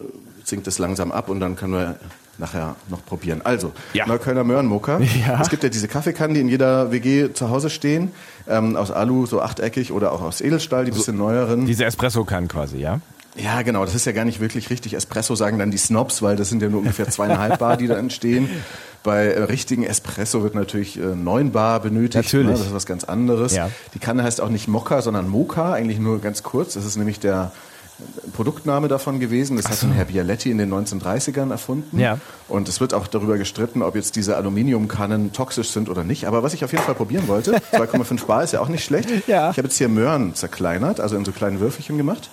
äh, 0.00 0.04
sinkt 0.44 0.66
es 0.66 0.78
langsam 0.78 1.12
ab 1.12 1.28
und 1.28 1.40
dann 1.40 1.56
können 1.56 1.72
wir 1.72 1.96
nachher 2.38 2.76
noch 2.88 3.04
probieren. 3.04 3.40
Also, 3.42 3.72
Ja. 3.94 4.06
Neuköllner 4.06 4.44
Möhrenmoker. 4.44 5.00
Ja. 5.26 5.40
Es 5.40 5.48
gibt 5.48 5.62
ja 5.62 5.68
diese 5.68 5.88
Kaffeekannen, 5.88 6.34
die 6.34 6.40
in 6.40 6.48
jeder 6.48 6.90
WG 6.92 7.32
zu 7.32 7.50
Hause 7.50 7.70
stehen, 7.70 8.12
ähm, 8.48 8.76
aus 8.76 8.90
Alu, 8.90 9.26
so 9.26 9.40
achteckig 9.40 9.92
oder 9.92 10.12
auch 10.12 10.20
aus 10.22 10.40
Edelstahl, 10.40 10.84
die 10.84 10.90
bisschen 10.90 11.16
neueren. 11.16 11.66
Diese 11.66 11.84
Espresso 11.84 12.24
kann 12.24 12.48
quasi, 12.48 12.78
ja? 12.78 13.00
Ja, 13.34 13.62
genau, 13.62 13.84
das 13.84 13.94
ist 13.94 14.04
ja 14.04 14.12
gar 14.12 14.24
nicht 14.24 14.40
wirklich 14.40 14.68
richtig 14.68 14.94
Espresso, 14.94 15.34
sagen 15.34 15.58
dann 15.58 15.70
die 15.70 15.78
Snobs, 15.78 16.20
weil 16.20 16.36
das 16.36 16.50
sind 16.50 16.60
ja 16.60 16.68
nur 16.68 16.80
ungefähr 16.80 17.08
zweieinhalb 17.08 17.58
Bar, 17.58 17.76
die 17.76 17.86
da 17.86 17.96
entstehen. 17.96 18.48
Bei 19.02 19.26
äh, 19.26 19.42
richtigen 19.44 19.84
Espresso 19.84 20.42
wird 20.42 20.54
natürlich 20.54 20.98
äh, 20.98 21.00
neun 21.00 21.50
Bar 21.50 21.80
benötigt. 21.80 22.14
Natürlich. 22.26 22.46
Ne? 22.46 22.52
Das 22.52 22.66
ist 22.66 22.74
was 22.74 22.86
ganz 22.86 23.04
anderes. 23.04 23.54
Ja. 23.54 23.70
Die 23.94 23.98
Kanne 23.98 24.22
heißt 24.22 24.40
auch 24.40 24.50
nicht 24.50 24.68
Mokka, 24.68 25.02
sondern 25.02 25.28
Moka, 25.28 25.72
eigentlich 25.72 25.98
nur 25.98 26.20
ganz 26.20 26.42
kurz. 26.42 26.74
Das 26.74 26.84
ist 26.84 26.96
nämlich 26.96 27.18
der 27.18 27.52
äh, 27.98 28.30
Produktname 28.30 28.86
davon 28.86 29.18
gewesen. 29.18 29.56
Das 29.56 29.68
hat 29.68 29.82
ein 29.82 29.92
Herr 29.92 30.04
Bialetti 30.04 30.50
in 30.50 30.58
den 30.58 30.72
1930ern 30.72 31.50
erfunden. 31.50 31.98
Ja. 31.98 32.18
Und 32.48 32.68
es 32.68 32.80
wird 32.80 32.92
auch 32.94 33.08
darüber 33.08 33.38
gestritten, 33.38 33.82
ob 33.82 33.96
jetzt 33.96 34.14
diese 34.14 34.36
Aluminiumkannen 34.36 35.32
toxisch 35.32 35.70
sind 35.70 35.88
oder 35.88 36.04
nicht. 36.04 36.26
Aber 36.26 36.42
was 36.42 36.54
ich 36.54 36.64
auf 36.64 36.70
jeden 36.70 36.84
Fall 36.84 36.94
probieren 36.94 37.26
wollte, 37.28 37.56
2,5 37.72 38.26
Bar 38.26 38.44
ist 38.44 38.52
ja 38.52 38.60
auch 38.60 38.68
nicht 38.68 38.84
schlecht. 38.84 39.08
Ja. 39.26 39.50
Ich 39.50 39.56
habe 39.56 39.66
jetzt 39.66 39.78
hier 39.78 39.88
Möhren 39.88 40.34
zerkleinert, 40.34 41.00
also 41.00 41.16
in 41.16 41.24
so 41.24 41.32
kleinen 41.32 41.58
Würfelchen 41.60 41.96
gemacht 41.96 42.28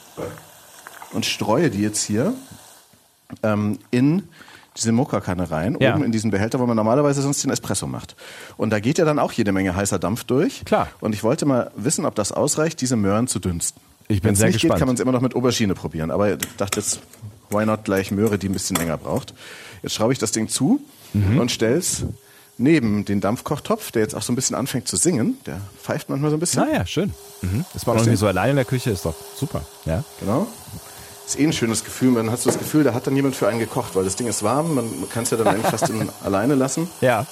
und 1.13 1.25
streue 1.25 1.69
die 1.69 1.81
jetzt 1.81 2.03
hier 2.03 2.33
ähm, 3.43 3.79
in 3.91 4.23
diese 4.77 4.91
Mokka-Kanne 4.91 5.51
rein, 5.51 5.75
Ja. 5.79 5.93
oben 5.93 6.03
in 6.05 6.11
diesen 6.11 6.31
Behälter, 6.31 6.59
wo 6.59 6.65
man 6.65 6.75
normalerweise 6.75 7.21
sonst 7.21 7.43
den 7.43 7.51
Espresso 7.51 7.85
macht. 7.87 8.15
Und 8.57 8.69
da 8.69 8.79
geht 8.79 8.97
ja 8.97 9.05
dann 9.05 9.19
auch 9.19 9.31
jede 9.33 9.51
Menge 9.51 9.75
heißer 9.75 9.99
Dampf 9.99 10.23
durch. 10.23 10.63
Klar. 10.65 10.87
Und 11.01 11.13
ich 11.13 11.23
wollte 11.23 11.45
mal 11.45 11.71
wissen, 11.75 12.05
ob 12.05 12.15
das 12.15 12.31
ausreicht, 12.31 12.79
diese 12.81 12.95
Möhren 12.95 13.27
zu 13.27 13.39
dünsten. 13.39 13.81
Ich 14.07 14.21
bin 14.21 14.29
Wenn's 14.29 14.39
sehr 14.39 14.47
nicht 14.47 14.55
gespannt. 14.61 14.75
geht, 14.75 14.79
kann 14.79 14.87
man 14.87 14.95
es 14.95 15.01
immer 15.01 15.11
noch 15.11 15.21
mit 15.21 15.35
Aubergine 15.35 15.75
probieren. 15.75 16.11
Aber 16.11 16.31
ich 16.33 16.37
dachte 16.57 16.79
jetzt, 16.79 17.01
why 17.49 17.65
not 17.65 17.83
gleich 17.83 18.11
Möhre, 18.11 18.37
die 18.37 18.47
ein 18.47 18.53
bisschen 18.53 18.75
länger 18.77 18.97
braucht. 18.97 19.33
Jetzt 19.83 19.95
schraube 19.95 20.13
ich 20.13 20.19
das 20.19 20.31
Ding 20.31 20.47
zu 20.47 20.79
Mhm. 21.13 21.39
und 21.39 21.51
stell's 21.51 22.03
neben 22.57 23.03
den 23.05 23.19
Dampfkochtopf, 23.21 23.91
der 23.91 24.03
jetzt 24.03 24.13
auch 24.15 24.21
so 24.21 24.31
ein 24.31 24.35
bisschen 24.35 24.55
anfängt 24.55 24.87
zu 24.87 24.95
singen. 24.95 25.37
Der 25.45 25.59
pfeift 25.81 26.09
manchmal 26.09 26.29
so 26.31 26.37
ein 26.37 26.39
bisschen. 26.39 26.63
Naja, 26.67 26.85
schön. 26.85 27.13
Mhm. 27.41 27.65
Ist 27.73 27.85
man 27.87 27.97
noch 27.97 28.05
nicht 28.05 28.19
so 28.19 28.27
allein 28.27 28.51
in 28.51 28.55
der 28.57 28.65
Küche, 28.65 28.91
ist 28.91 29.05
doch 29.05 29.15
super. 29.35 29.61
Ja. 29.85 30.03
Genau. 30.19 30.47
Ist 31.29 31.37
eh 31.37 31.43
ein 31.43 31.53
schönes 31.53 31.83
Gefühl. 31.83 32.09
Man 32.09 32.31
hat 32.31 32.39
so 32.39 32.49
das 32.49 32.57
Gefühl, 32.57 32.83
da 32.83 32.95
hat 32.95 33.05
dann 33.05 33.15
jemand 33.15 33.35
für 33.35 33.47
einen 33.47 33.59
gekocht, 33.59 33.95
weil 33.95 34.03
das 34.03 34.15
Ding 34.15 34.25
ist 34.25 34.41
warm. 34.41 34.73
Man 34.73 35.07
kann 35.11 35.25
es 35.25 35.29
ja 35.29 35.37
dann 35.37 35.47
eigentlich 35.47 35.67
fast 35.67 35.87
in, 35.87 36.09
alleine 36.23 36.55
lassen. 36.55 36.89
Ja. 37.01 37.27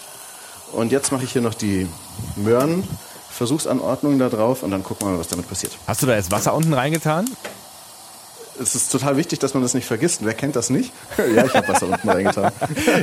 Und 0.71 0.91
jetzt 0.91 1.11
mache 1.11 1.23
ich 1.23 1.31
hier 1.31 1.41
noch 1.41 1.55
die 1.55 1.87
Möhren. 2.35 2.83
Versuchsanordnung 3.31 4.19
da 4.19 4.29
drauf 4.29 4.61
und 4.61 4.69
dann 4.69 4.83
gucken 4.83 5.07
wir 5.07 5.13
mal, 5.13 5.19
was 5.19 5.29
damit 5.29 5.49
passiert. 5.49 5.75
Hast 5.87 6.03
du 6.03 6.05
da 6.05 6.15
jetzt 6.15 6.29
Wasser 6.29 6.53
unten 6.53 6.73
reingetan? 6.73 7.27
Es 8.61 8.75
ist 8.75 8.91
total 8.91 9.17
wichtig, 9.17 9.39
dass 9.39 9.53
man 9.53 9.63
das 9.63 9.73
nicht 9.73 9.85
vergisst. 9.87 10.21
Wer 10.23 10.33
kennt 10.33 10.55
das 10.55 10.69
nicht? 10.69 10.91
ja, 11.35 11.45
ich 11.45 11.53
habe 11.53 11.67
Wasser 11.67 11.87
unten 11.87 12.09
reingetan. 12.09 12.51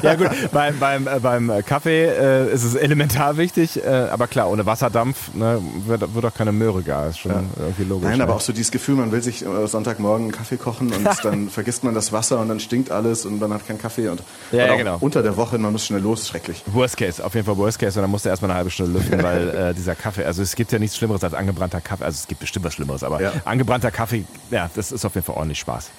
ja 0.03 0.15
gut, 0.15 0.29
beim, 0.53 0.79
beim, 0.79 1.07
äh, 1.07 1.21
beim 1.21 1.53
Kaffee 1.67 2.05
äh, 2.07 2.53
ist 2.53 2.65
es 2.65 2.75
elementar 2.75 3.37
wichtig, 3.37 3.83
äh, 3.85 3.89
aber 3.89 4.27
klar, 4.27 4.51
ohne 4.51 4.67
Wasserdampf 4.67 5.33
ne, 5.35 5.61
wird, 5.87 6.15
wird 6.15 6.25
auch 6.25 6.35
keine 6.35 6.53
Möhre 6.53 6.83
gar. 6.83 7.09
Ist 7.09 7.19
schon 7.19 7.33
irgendwie 7.59 7.85
logisch. 7.85 8.09
Nein, 8.09 8.19
ne? 8.19 8.25
aber 8.25 8.35
auch 8.35 8.41
so 8.41 8.53
dieses 8.53 8.71
Gefühl, 8.71 8.97
man 8.97 9.13
will 9.13 9.23
sich 9.23 9.45
äh, 9.45 9.67
Sonntagmorgen 9.67 10.25
einen 10.25 10.33
Kaffee 10.33 10.57
kochen 10.57 10.93
und 10.93 11.07
dann 11.25 11.49
vergisst 11.51 11.85
man 11.85 11.95
das 11.95 12.13
Wasser 12.13 12.41
und 12.41 12.49
dann 12.49 12.61
stinkt 12.61 12.91
alles 12.91 13.25
und 13.27 13.39
man 13.41 13.53
hat 13.53 13.67
keinen 13.67 13.79
Kaffee. 13.79 14.09
Und, 14.09 14.23
Ja, 14.53 14.67
ja, 14.67 14.77
genau. 14.77 14.97
unter 15.01 15.23
der 15.23 15.37
Woche, 15.37 15.59
man 15.59 15.73
muss 15.73 15.87
schnell 15.87 16.01
los, 16.01 16.29
schrecklich. 16.29 16.63
Worst 16.67 16.97
Case, 16.97 17.25
auf 17.25 17.35
jeden 17.35 17.47
Fall 17.47 17.57
Worst 17.57 17.79
Case. 17.79 17.99
Und 17.99 18.03
dann 18.03 18.11
musst 18.11 18.25
du 18.25 18.29
erstmal 18.29 18.51
eine 18.51 18.59
halbe 18.59 18.71
Stunde 18.71 18.99
lüften, 18.99 19.23
weil 19.23 19.49
äh, 19.51 19.75
dieser 19.75 19.95
Kaffee, 19.95 20.25
also 20.25 20.43
es 20.43 20.55
gibt 20.57 20.73
ja 20.73 20.79
nichts 20.79 20.97
Schlimmeres 20.97 21.23
als 21.25 21.35
angebrannter 21.35 21.81
Kaffee. 21.81 22.05
Also 22.05 22.17
es 22.21 22.27
gibt 22.27 22.41
bestimmt 22.41 22.65
was 22.65 22.75
Schlimmeres, 22.75 23.03
aber 23.05 23.21
Ja. 23.23 23.33
angebrannter 23.45 23.91
Kaffee, 23.91 24.25
ja, 24.51 24.69
das 24.75 24.91
ist 24.93 25.05
auf 25.05 25.15
jeden 25.15 25.25
Fall 25.27 25.37
ordentlich 25.37 25.44
Spaß. 25.53 25.91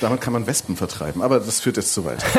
Damit 0.00 0.20
kann 0.20 0.32
man 0.32 0.46
Wespen 0.46 0.76
vertreiben, 0.76 1.22
aber 1.22 1.40
das 1.40 1.60
führt 1.60 1.76
jetzt 1.76 1.92
zu 1.92 2.04
weit. 2.04 2.24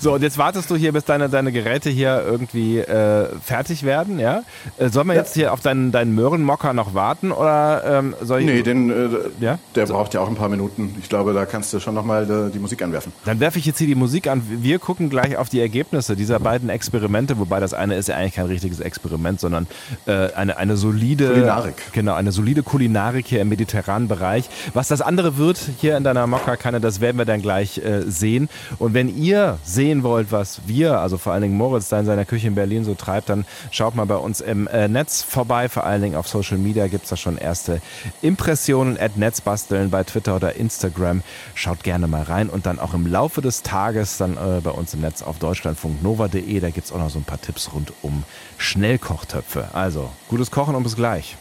So, 0.00 0.14
und 0.14 0.22
jetzt 0.22 0.38
wartest 0.38 0.70
du 0.70 0.76
hier, 0.76 0.92
bis 0.92 1.04
deine, 1.04 1.28
deine 1.28 1.52
Geräte 1.52 1.90
hier 1.90 2.22
irgendwie 2.24 2.78
äh, 2.78 3.28
fertig 3.44 3.82
werden, 3.84 4.18
ja? 4.18 4.42
Äh, 4.78 4.88
soll 4.88 5.04
man 5.04 5.16
Ja. 5.16 5.22
jetzt 5.22 5.34
hier 5.34 5.52
auf 5.52 5.60
deinen, 5.60 5.92
deinen 5.92 6.14
Möhrenmocker 6.14 6.72
noch 6.72 6.94
warten 6.94 7.30
oder 7.32 7.82
ähm, 7.86 8.14
soll 8.20 8.40
ich. 8.40 8.46
Nee, 8.46 8.62
den, 8.62 8.90
äh, 8.90 9.08
Ja? 9.40 9.58
der 9.74 9.86
braucht 9.86 10.14
ja 10.14 10.20
auch 10.20 10.28
ein 10.28 10.34
paar 10.34 10.48
Minuten. 10.48 10.94
Ich 11.00 11.08
glaube, 11.08 11.32
da 11.34 11.44
kannst 11.46 11.72
du 11.72 11.80
schon 11.80 11.94
nochmal 11.94 12.26
die, 12.26 12.52
die 12.52 12.58
Musik 12.58 12.82
anwerfen. 12.82 13.12
Dann 13.24 13.40
werfe 13.40 13.58
ich 13.58 13.66
jetzt 13.66 13.78
hier 13.78 13.86
die 13.86 13.94
Musik 13.94 14.28
an. 14.28 14.42
Wir 14.48 14.78
gucken 14.78 15.10
gleich 15.10 15.36
auf 15.36 15.48
die 15.48 15.60
Ergebnisse 15.60 16.16
dieser 16.16 16.38
beiden 16.40 16.68
Experimente, 16.68 17.38
wobei 17.38 17.60
das 17.60 17.74
eine 17.74 17.96
ist 17.96 18.08
ja 18.08 18.16
eigentlich 18.16 18.34
kein 18.34 18.46
richtiges 18.46 18.80
Experiment, 18.80 19.40
sondern 19.40 19.66
äh, 20.06 20.32
eine, 20.32 20.56
eine 20.56 20.76
solide 20.76 21.28
Kulinarik. 21.28 21.74
Genau, 21.92 22.14
eine 22.14 22.32
solide 22.32 22.62
Kulinarik 22.62 23.26
hier 23.26 23.40
im 23.42 23.48
mediterranen 23.48 24.08
Bereich. 24.08 24.48
Was 24.74 24.88
das 24.88 25.00
andere 25.02 25.36
wird 25.36 25.58
hier 25.80 25.96
in 25.96 26.04
deiner 26.04 26.26
Mokka-Kanne, 26.46 26.80
das 26.80 27.00
werden 27.00 27.18
wir 27.18 27.24
dann 27.24 27.42
gleich 27.42 27.78
äh, 27.78 28.02
sehen. 28.02 28.48
Und 28.78 28.94
wenn 28.94 29.16
ihr 29.16 29.58
sehen 29.64 30.02
wollt, 30.02 30.30
was 30.30 30.60
wir, 30.66 31.00
also 31.00 31.18
vor 31.18 31.32
allen 31.32 31.42
Dingen 31.42 31.56
Moritz 31.56 31.88
da 31.88 31.98
in 31.98 32.06
seiner 32.06 32.24
Küche 32.24 32.46
in 32.46 32.54
Berlin 32.54 32.84
so 32.84 32.94
treibt, 32.94 33.28
dann 33.28 33.44
schaut 33.72 33.96
mal 33.96 34.06
bei 34.06 34.16
uns 34.16 34.40
im 34.40 34.68
äh, 34.68 34.86
Netz 34.86 35.22
vorbei. 35.22 35.68
Vor 35.68 35.84
allen 35.84 36.02
Dingen 36.02 36.14
auf 36.14 36.28
Social 36.28 36.58
Media 36.58 36.86
gibt's 36.86 37.08
da 37.08 37.16
schon 37.16 37.36
erste 37.36 37.80
Impressionen 38.22 38.98
at 38.98 39.16
Netzbasteln 39.16 39.90
bei 39.90 40.04
Twitter 40.04 40.36
oder 40.36 40.54
Instagram. 40.54 41.22
Schaut 41.54 41.82
gerne 41.82 42.06
mal 42.06 42.22
rein 42.22 42.48
und 42.48 42.66
dann 42.66 42.78
auch 42.78 42.94
im 42.94 43.06
Laufe 43.06 43.42
des 43.42 43.62
Tages 43.62 44.16
dann 44.16 44.34
äh, 44.34 44.60
bei 44.62 44.70
uns 44.70 44.94
im 44.94 45.00
Netz 45.00 45.22
auf 45.22 45.38
deutschlandfunknova.de. 45.38 46.60
Da 46.60 46.70
gibt's 46.70 46.92
auch 46.92 46.98
noch 46.98 47.10
so 47.10 47.18
ein 47.18 47.24
paar 47.24 47.40
Tipps 47.40 47.72
rund 47.72 47.92
um 48.02 48.22
Schnellkochtöpfe. 48.58 49.68
Also, 49.72 50.10
gutes 50.28 50.50
Kochen 50.50 50.76
und 50.76 50.84
bis 50.84 50.94
gleich. 50.94 51.36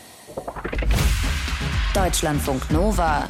Deutschlandfunk 1.93 2.71
Nova. 2.71 3.29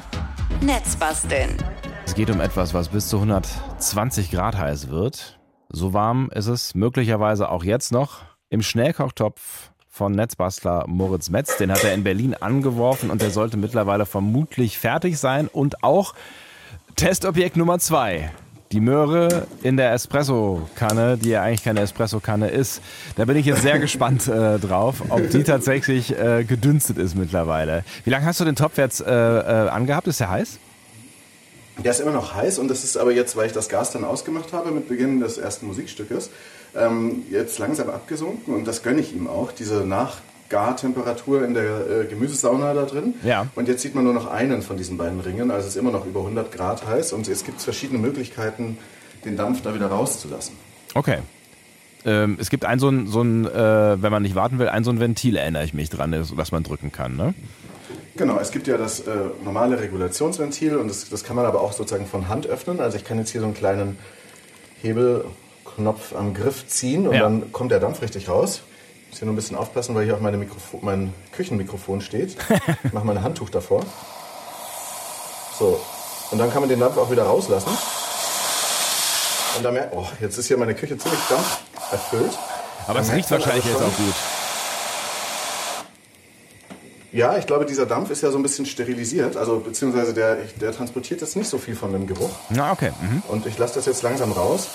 Netzbasteln. 0.62 1.58
Es 2.06 2.16
geht 2.16 2.30
um 2.30 2.40
etwas, 2.40 2.74
was 2.74 2.90
bis 2.90 3.10
zu 3.10 3.18
120 3.18 4.32
Grad 4.32 4.58
heiß 4.58 4.90
wird. 4.90 5.40
So 5.70 5.94
warm 5.94 6.30
ist 6.34 6.48
es 6.48 6.76
möglicherweise 6.76 7.50
auch 7.50 7.64
jetzt 7.64 7.92
noch. 7.92 8.22
im 8.50 8.62
Schnellkochtopf 8.62 9.72
von 9.90 10.14
Netzbastler 10.14 10.86
Moritz 10.88 11.30
Metz. 11.30 11.58
Den 11.58 11.72
hat 11.72 11.84
er 11.84 11.94
in 11.94 12.04
Berlin 12.04 12.36
angeworfen 12.36 13.10
und 13.10 13.22
der 13.22 13.32
sollte 13.32 13.58
mittlerweile 13.58 14.06
vermutlich 14.06 14.78
fertig 14.78 15.18
sein. 15.20 15.48
Und 15.48 15.84
auch 15.84 16.14
Testobjekt 16.96 17.58
Nummer 17.58 17.80
zwei. 17.80 18.32
Die 18.72 18.80
Möhre 18.80 19.46
in 19.62 19.78
der 19.78 19.94
Espresso-Kanne, 19.94 21.18
die 21.18 21.30
ja 21.30 21.44
eigentlich 21.44 21.64
keine 21.64 21.82
Espresso-Kanne 21.82 22.50
ist. 22.50 22.82
Da 23.16 23.26
bin 23.26 23.38
ich 23.38 23.46
jetzt 23.46 23.62
sehr 23.62 23.78
gespannt 23.80 24.28
äh, 24.28 24.58
drauf, 24.58 25.04
ob 25.10 25.30
die 25.30 25.44
tatsächlich 25.44 26.18
äh, 26.18 26.44
gedünstet 26.44 26.98
ist 26.98 27.16
mittlerweile. 27.16 27.84
Wie 28.04 28.10
lange 28.10 28.26
hast 28.26 28.40
du 28.40 28.46
den 28.46 28.56
Topf 28.56 28.78
jetzt 28.78 29.02
äh, 29.02 29.06
äh, 29.06 29.70
angehabt? 29.70 30.08
Ist 30.08 30.20
der 30.20 30.32
heiß? 30.32 30.58
Der 31.84 31.92
ist 31.92 32.00
immer 32.00 32.12
noch 32.12 32.34
heiß 32.34 32.58
und 32.58 32.70
das 32.70 32.84
ist 32.84 32.98
aber 32.98 33.12
jetzt, 33.12 33.36
weil 33.36 33.48
ich 33.48 33.54
das 33.54 33.70
Gas 33.70 33.92
dann 33.92 34.04
ausgemacht 34.04 34.54
habe 34.54 34.72
mit 34.72 34.88
Beginn 34.88 35.20
des 35.20 35.38
ersten 35.38 35.68
Musikstückes, 35.68 36.30
ähm, 36.76 37.24
jetzt 37.30 37.60
langsam 37.60 37.90
abgesunken 37.90 38.56
und 38.56 38.66
das 38.66 38.82
gönne 38.82 39.02
ich 39.02 39.14
ihm 39.14 39.28
auch, 39.28 39.52
diese 39.52 39.86
Nachgartemperatur 40.50 41.44
in 41.44 41.54
der 41.54 41.64
äh, 42.04 42.06
Gemüsesauna 42.06 42.74
da 42.74 42.84
drin. 42.84 43.16
Ja. 43.24 43.48
Und 43.56 43.68
jetzt 43.68 43.82
sieht 43.82 43.96
man 43.96 44.04
nur 44.04 44.14
noch 44.14 44.28
einen 44.28 44.62
von 44.62 44.78
diesen 44.78 44.98
beiden 44.98 45.20
Ringen, 45.20 45.52
also 45.52 45.68
es 45.68 45.76
ist 45.76 45.80
immer 45.80 45.92
noch 45.92 46.06
über 46.06 46.20
100 46.22 46.52
Grad 46.52 46.86
heiß 46.88 47.14
und 47.14 47.28
es 47.28 47.44
gibt 47.44 47.62
verschiedene 47.62 48.00
Möglichkeiten, 48.00 48.78
den 49.26 49.38
Dampf 49.38 49.62
da 49.62 49.74
wieder 49.74 49.88
rauszulassen. 49.88 50.56
Okay. 50.94 51.20
Ähm, 52.06 52.38
es 52.40 52.50
gibt 52.50 52.66
ein 52.66 52.78
so 52.80 52.90
ein, 52.90 53.08
so 53.08 53.22
ein 53.24 53.46
äh, 53.46 54.02
wenn 54.02 54.12
man 54.12 54.22
nicht 54.22 54.36
warten 54.36 54.60
will, 54.60 54.70
ein 54.70 54.84
so 54.84 54.92
ein 54.92 55.00
Ventil, 55.00 55.36
erinnere 55.38 55.64
ich 55.64 55.74
mich 55.74 55.90
dran, 55.90 56.16
was 56.36 56.52
man 56.52 56.64
drücken 56.64 56.92
kann, 56.92 57.16
ne? 57.16 57.34
Genau, 58.16 58.40
es 58.40 58.52
gibt 58.52 58.68
ja 58.68 58.78
das 58.78 59.02
äh, 59.02 59.12
normale 59.44 59.80
Regulationsventil 59.82 60.78
und 60.78 60.88
das, 60.88 61.10
das 61.10 61.24
kann 61.24 61.36
man 61.36 61.46
aber 61.46 61.62
auch 61.62 61.74
sozusagen 61.74 62.06
von 62.06 62.30
Hand 62.30 62.48
öffnen. 62.48 62.80
Also 62.80 62.96
ich 62.98 63.04
kann 63.04 63.18
jetzt 63.18 63.32
hier 63.32 63.42
so 63.42 63.48
einen 63.48 63.56
kleinen 63.56 63.98
Hebelknopf 64.82 66.16
am 66.16 66.34
Griff 66.34 66.66
ziehen 66.68 67.08
und 67.08 67.16
Ja. 67.16 67.22
dann 67.22 67.52
kommt 67.52 67.72
der 67.72 67.80
Dampf 67.80 68.02
richtig 68.02 68.30
raus. 68.30 68.62
Ich 69.16 69.20
muss 69.20 69.22
hier 69.22 69.28
nur 69.28 69.34
ein 69.34 69.38
bisschen 69.38 69.56
aufpassen, 69.56 69.96
weil 69.96 70.04
hier 70.04 70.14
auch 70.14 70.20
meine 70.20 70.36
Mikrofo 70.36 70.80
mein 70.82 71.14
Küchenmikrofon 71.32 72.02
steht. 72.02 72.36
Ich 72.84 72.92
mache 72.92 73.06
mal 73.06 73.18
ein 73.18 73.24
Handtuch 73.24 73.50
davor. 73.50 73.86
So, 75.58 75.80
und 76.32 76.38
dann 76.38 76.52
kann 76.52 76.60
man 76.60 76.68
den 76.68 76.82
Dampf 76.82 76.98
auch 76.98 77.10
wieder 77.10 77.24
rauslassen. 77.24 77.70
Und 79.56 79.64
dann 79.64 79.74
merkt, 79.74 79.96
oh, 79.96 80.06
jetzt 80.20 80.38
ist 80.38 80.48
hier 80.48 80.58
meine 80.58 80.76
Küche 80.76 80.98
ziemlich 80.98 81.22
dampf 81.30 81.60
erfüllt. 81.94 82.38
Aber 82.88 83.00
es 83.00 83.10
riecht 83.14 83.32
wahrscheinlich 83.32 83.64
jetzt 83.64 83.82
auch 83.82 83.96
gut. 83.96 84.16
Ja, 87.14 87.38
ich 87.38 87.48
glaube, 87.48 87.66
dieser 87.66 87.86
Dampf 87.86 88.10
ist 88.10 88.22
ja 88.22 88.32
so 88.32 88.38
ein 88.38 88.44
bisschen 88.44 88.66
sterilisiert, 88.66 89.38
also 89.38 89.60
beziehungsweise 89.60 90.14
der, 90.14 90.40
der 90.60 90.74
transportiert 90.74 91.22
jetzt 91.22 91.38
nicht 91.38 91.48
so 91.48 91.58
viel 91.58 91.78
von 91.78 91.94
dem 91.94 92.06
Geruch. 92.06 92.32
Na, 92.50 92.74
okay. 92.74 92.92
Mhm. 93.02 93.24
Und 93.30 93.46
ich 93.46 93.58
lasse 93.58 93.76
das 93.76 93.86
jetzt 93.86 94.04
langsam 94.04 94.34
raus. 94.34 94.68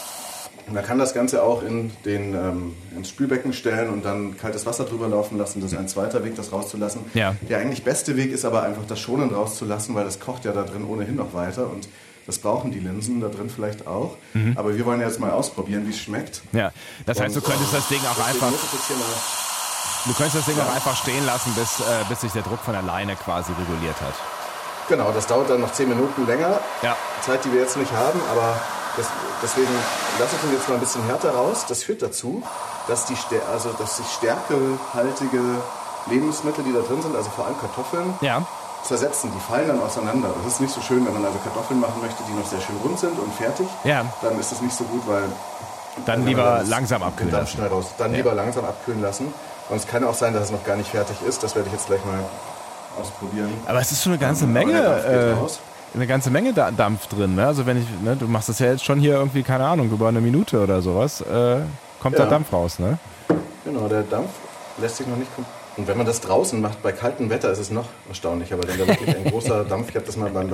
Man 0.73 0.85
kann 0.85 0.99
das 0.99 1.15
Ganze 1.15 1.43
auch 1.43 1.63
in 1.63 1.91
den, 2.05 2.35
ähm, 2.35 2.77
ins 2.97 3.09
Spülbecken 3.09 3.53
stellen 3.53 3.91
und 3.91 4.05
dann 4.05 4.37
kaltes 4.37 4.67
Wasser 4.67 4.85
drüber 4.85 5.09
laufen 5.09 5.37
lassen. 5.37 5.61
Das 5.61 5.73
ist 5.73 5.79
ein 5.79 5.89
zweiter 5.89 6.25
Weg, 6.25 6.37
das 6.37 6.53
rauszulassen. 6.53 7.03
Ja. 7.15 7.35
Der 7.49 7.59
eigentlich 7.59 7.83
beste 7.83 8.17
Weg 8.17 8.31
ist 8.31 8.45
aber 8.45 8.63
einfach, 8.63 8.83
das 8.87 9.01
schonend 9.01 9.35
rauszulassen, 9.35 9.95
weil 9.95 10.05
das 10.05 10.21
kocht 10.21 10.45
ja 10.45 10.53
da 10.53 10.63
drin 10.63 10.85
ohnehin 10.85 11.17
noch 11.17 11.35
weiter. 11.35 11.69
Und 11.69 11.89
das 12.27 12.39
brauchen 12.39 12.71
die 12.71 12.79
Linsen 12.79 13.21
da 13.21 13.29
drin 13.29 13.51
vielleicht 13.51 13.87
auch. 13.87 14.17
Mhm. 14.35 14.55
Aber 14.57 14.77
wir 14.77 14.87
wollen 14.87 15.01
ja 15.01 15.09
jetzt 15.09 15.19
mal 15.19 15.31
ausprobieren, 15.31 15.87
wie 15.87 15.91
es 15.91 15.99
schmeckt. 15.99 16.43
Ja, 16.53 16.71
das 17.07 17.21
heißt, 17.21 17.35
du 17.35 17.41
Und, 17.41 17.47
könntest 17.47 17.75
das 17.75 17.89
Ding 17.89 17.99
auch 18.01 18.15
deswegen 18.17 18.45
einfach, 18.45 18.61
du 20.07 20.13
könntest 20.15 20.37
das 20.37 20.47
Ding 20.47 20.59
auch 20.61 20.75
einfach 20.75 20.97
stehen 20.97 21.27
lassen, 21.27 21.53
bis, 21.55 21.81
äh, 21.81 22.05
bis 22.09 22.21
sich 22.21 22.33
der 22.33 22.43
Druck 22.43 22.61
von 22.61 22.75
alleine 22.75 23.17
quasi 23.17 23.53
reguliert 23.53 24.01
hat. 24.01 24.15
Genau, 24.89 25.11
das 25.13 25.27
dauert 25.27 25.51
dann 25.51 25.61
noch 25.61 25.73
10 25.73 25.89
Minuten 25.89 26.27
länger. 26.27 26.61
Ja. 26.83 26.97
Zeit, 27.23 27.45
die 27.45 27.53
wir 27.53 27.61
jetzt 27.61 27.77
nicht 27.77 27.93
haben, 27.93 28.21
aber 28.31 28.61
das, 28.97 29.07
deswegen 29.43 29.69
lasse 30.19 30.37
ich 30.37 30.45
ihn 30.49 30.55
jetzt 30.57 30.69
mal 30.69 30.75
ein 30.75 30.81
bisschen 30.81 31.05
härter 31.07 31.31
raus. 31.35 31.65
Das 31.69 31.83
führt 31.83 32.03
dazu, 32.03 32.43
dass 32.89 33.07
die, 33.07 33.17
also, 33.53 33.71
dass 33.79 33.97
sich 33.99 34.07
stärkehaltige 34.07 35.41
Lebensmittel, 36.09 36.65
die 36.65 36.73
da 36.73 36.81
drin 36.81 37.03
sind, 37.03 37.15
also 37.17 37.31
vor 37.31 37.47
allem 37.47 37.59
Kartoffeln, 37.61 38.15
Ja. 38.21 38.43
zersetzen. 38.83 39.31
Die 39.35 39.41
fallen 39.41 39.69
dann 39.69 39.81
auseinander. 39.81 40.29
Das 40.43 40.55
ist 40.55 40.61
nicht 40.61 40.73
so 40.75 40.81
schön, 40.81 41.05
wenn 41.07 41.13
man 41.13 41.25
also 41.25 41.39
Kartoffeln 41.45 41.79
machen 41.81 42.01
möchte, 42.03 42.23
die 42.29 42.33
noch 42.33 42.47
sehr 42.47 42.61
schön 42.61 42.77
rund 42.83 42.99
sind 42.99 43.19
und 43.19 43.33
fertig. 43.35 43.67
Ja. 43.85 44.05
Dann 44.23 44.39
ist 44.41 44.51
das 44.53 44.61
nicht 44.63 44.75
so 44.75 44.85
gut, 44.85 45.03
weil 45.07 45.25
Dann 46.07 46.25
lieber 46.25 46.59
das- 46.61 46.69
langsam 46.69 47.03
abkühlen 47.03 47.31
Dampf 47.31 47.45
lassen. 47.49 47.57
schnell 47.59 47.69
raus. 47.69 47.87
Dann 47.99 48.11
Ja. 48.13 48.17
lieber 48.19 48.33
langsam 48.35 48.65
abkühlen 48.65 49.03
lassen. 49.03 49.33
Und 49.69 49.77
es 49.77 49.87
kann 49.87 50.03
auch 50.05 50.15
sein, 50.15 50.33
dass 50.35 50.45
es 50.45 50.51
noch 50.51 50.65
gar 50.65 50.77
nicht 50.77 50.91
fertig 50.91 51.17
ist. 51.27 51.43
Das 51.43 51.55
werde 51.55 51.69
ich 51.69 51.75
jetzt 51.75 51.87
gleich 51.87 52.05
mal 52.05 52.19
ausprobieren. 53.01 53.53
Aber 53.67 53.81
es 53.81 53.93
ist 53.93 54.03
schon 54.03 54.13
eine 54.13 54.21
ganze 54.21 54.47
Menge, 54.47 54.73
äh, 54.81 55.33
raus. 55.35 55.61
Eine 55.95 56.07
ganze 56.07 56.31
Menge 56.31 56.53
Da- 56.53 56.71
Dampf 56.71 57.07
drin. 57.09 57.35
Ne? 57.35 57.47
Also 57.47 57.67
wenn 57.67 57.79
ich, 57.81 57.87
ne, 58.03 58.17
du 58.17 58.27
machst 58.27 58.49
das 58.49 58.59
ja 58.59 58.67
jetzt 58.67 58.85
schon 58.85 59.01
hier 59.01 59.15
irgendwie, 59.15 59.43
keine 59.43 59.65
Ahnung, 59.65 59.91
über 59.91 60.09
eine 60.09 60.21
Minute 60.21 60.61
oder 60.63 60.83
sowas, 60.83 61.21
äh, 61.21 61.57
kommt 62.01 62.19
Ja. 62.19 62.25
da 62.25 62.31
Dampf 62.31 62.53
raus, 62.53 62.79
ne? 62.79 62.99
Genau, 63.65 63.89
der 63.89 64.03
Dampf 64.03 64.31
lässt 64.79 64.97
sich 64.97 65.07
noch 65.07 65.17
nicht 65.17 65.31
kom- 65.37 65.45
Und 65.77 65.87
wenn 65.89 65.97
man 65.97 66.07
das 66.07 66.21
draußen 66.21 66.61
macht, 66.61 66.83
bei 66.83 66.93
kaltem 66.93 67.31
Wetter, 67.31 67.51
ist 67.51 67.59
es 67.59 67.71
noch 67.71 67.87
erstaunlicher, 68.09 68.57
weil 68.59 68.67
dann 68.67 68.79
da 68.79 68.87
wirklich 68.89 69.17
ein 69.17 69.25
großer 69.25 69.65
Dampf, 69.69 69.89
ich 69.91 69.95
habe 69.97 70.07
das 70.07 70.17
mal 70.17 70.31
beim 70.31 70.51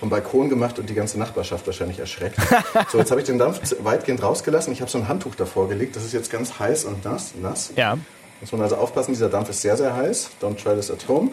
vom 0.00 0.10
Balkon 0.10 0.48
gemacht 0.48 0.78
und 0.78 0.88
die 0.88 0.94
ganze 0.94 1.18
Nachbarschaft 1.18 1.66
wahrscheinlich 1.66 1.98
erschreckt. 1.98 2.38
So, 2.92 2.98
jetzt 2.98 3.10
habe 3.10 3.20
ich 3.20 3.26
den 3.26 3.38
Dampf 3.38 3.60
weitgehend 3.82 4.22
rausgelassen. 4.22 4.72
Ich 4.72 4.80
habe 4.80 4.88
so 4.90 4.98
ein 4.98 5.08
Handtuch 5.08 5.34
davor 5.34 5.68
gelegt. 5.68 5.96
Das 5.96 6.04
ist 6.04 6.12
jetzt 6.12 6.30
ganz 6.30 6.58
heiß 6.60 6.84
und 6.84 7.04
nass. 7.04 7.32
nass. 7.42 7.72
Ja. 7.74 7.98
Muss 8.40 8.52
man 8.52 8.62
also 8.62 8.76
aufpassen, 8.76 9.12
dieser 9.12 9.28
Dampf 9.28 9.50
ist 9.50 9.60
sehr, 9.60 9.76
sehr 9.76 9.94
heiß. 9.96 10.30
Don't 10.40 10.54
try 10.62 10.76
this 10.76 10.90
at 10.92 11.08
home. 11.08 11.30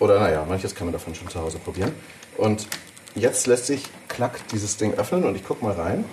Oder 0.00 0.18
naja, 0.18 0.44
manches 0.48 0.74
kann 0.74 0.88
man 0.88 0.92
davon 0.92 1.14
schon 1.14 1.28
zu 1.28 1.40
Hause 1.40 1.58
probieren. 1.58 1.92
Und 2.40 2.66
jetzt 3.14 3.46
lässt 3.46 3.66
sich 3.66 3.84
klack 4.08 4.40
dieses 4.48 4.78
Ding 4.78 4.94
öffnen 4.94 5.24
und 5.24 5.36
ich 5.36 5.44
gucke 5.44 5.62
mal 5.62 5.74
rein, 5.74 6.06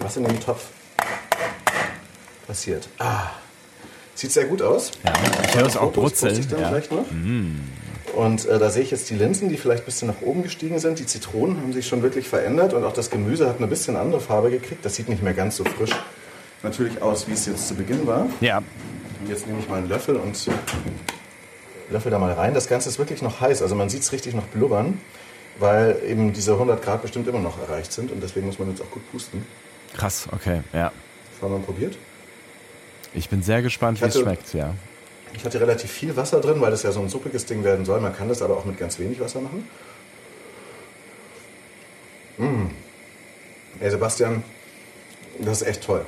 was 0.00 0.16
in 0.16 0.24
dem 0.24 0.40
Topf 0.40 0.66
passiert. 2.48 2.88
Ah, 2.98 3.28
sieht 4.16 4.32
sehr 4.32 4.46
gut 4.46 4.60
aus. 4.60 4.90
ja. 5.04 5.12
Ich 5.46 5.54
höre 5.54 5.66
es 5.66 5.76
auch 5.76 5.92
brutzeln. 5.92 6.44
Ja. 6.50 6.72
noch. 6.72 7.04
Und 8.16 8.44
äh, 8.46 8.58
da 8.58 8.70
sehe 8.70 8.82
ich 8.82 8.90
jetzt 8.90 9.08
die 9.08 9.14
Linsen, 9.14 9.48
die 9.48 9.56
vielleicht 9.56 9.84
ein 9.84 9.86
bisschen 9.86 10.08
nach 10.08 10.20
oben 10.20 10.42
gestiegen 10.42 10.80
sind. 10.80 10.98
Die 10.98 11.06
Zitronen 11.06 11.58
haben 11.58 11.72
sich 11.72 11.86
schon 11.86 12.02
wirklich 12.02 12.28
verändert 12.28 12.74
und 12.74 12.82
auch 12.84 12.92
das 12.92 13.08
Gemüse 13.08 13.48
hat 13.48 13.58
eine 13.58 13.68
bisschen 13.68 13.94
andere 13.94 14.20
Farbe 14.20 14.50
gekriegt. 14.50 14.84
Das 14.84 14.96
sieht 14.96 15.08
nicht 15.08 15.22
mehr 15.22 15.34
ganz 15.34 15.56
so 15.56 15.64
frisch 15.64 15.92
natürlich 16.64 17.00
aus, 17.02 17.28
wie 17.28 17.32
es 17.34 17.46
jetzt 17.46 17.68
zu 17.68 17.74
Beginn 17.76 18.04
war. 18.06 18.26
ja. 18.40 18.58
Und 18.58 19.28
jetzt 19.28 19.46
nehme 19.46 19.60
ich 19.60 19.68
mal 19.68 19.76
einen 19.76 19.88
Löffel 19.88 20.16
und 20.16 20.34
löffel 21.90 22.10
da 22.10 22.18
mal 22.18 22.32
rein. 22.32 22.54
Das 22.54 22.68
Ganze 22.68 22.88
ist 22.88 22.98
wirklich 22.98 23.22
noch 23.22 23.40
heiß, 23.40 23.62
also 23.62 23.74
man 23.74 23.88
sieht 23.88 24.02
es 24.02 24.12
richtig 24.12 24.34
noch 24.34 24.46
blubbern, 24.46 25.00
weil 25.58 26.00
eben 26.06 26.32
diese 26.32 26.52
100 26.52 26.82
Grad 26.82 27.02
bestimmt 27.02 27.28
immer 27.28 27.40
noch 27.40 27.60
erreicht 27.60 27.92
sind 27.92 28.10
und 28.10 28.22
deswegen 28.22 28.46
muss 28.46 28.58
man 28.58 28.70
jetzt 28.70 28.80
auch 28.80 28.90
gut 28.90 29.10
pusten. 29.10 29.44
Krass, 29.96 30.28
okay, 30.32 30.62
ja. 30.72 30.92
Haben 31.42 31.52
wir 31.52 31.58
probiert. 31.60 31.96
Ich 33.14 33.28
bin 33.28 33.42
sehr 33.42 33.62
gespannt, 33.62 34.00
wie 34.00 34.06
es 34.06 34.18
schmeckt, 34.18 34.54
ja. 34.54 34.74
Ich 35.32 35.44
hatte 35.44 35.60
relativ 35.60 35.90
viel 35.90 36.16
Wasser 36.16 36.40
drin, 36.40 36.60
weil 36.60 36.70
das 36.70 36.82
ja 36.82 36.92
so 36.92 37.00
ein 37.00 37.08
suppiges 37.08 37.46
Ding 37.46 37.64
werden 37.64 37.84
soll. 37.84 38.00
Man 38.00 38.14
kann 38.14 38.28
das 38.28 38.42
aber 38.42 38.56
auch 38.56 38.64
mit 38.64 38.78
ganz 38.78 38.98
wenig 38.98 39.20
Wasser 39.20 39.40
machen. 39.40 39.68
Mmh. 42.38 42.70
Ey, 43.80 43.90
Sebastian, 43.90 44.42
das 45.44 45.62
ist 45.62 45.68
echt 45.68 45.84
toll. 45.84 46.04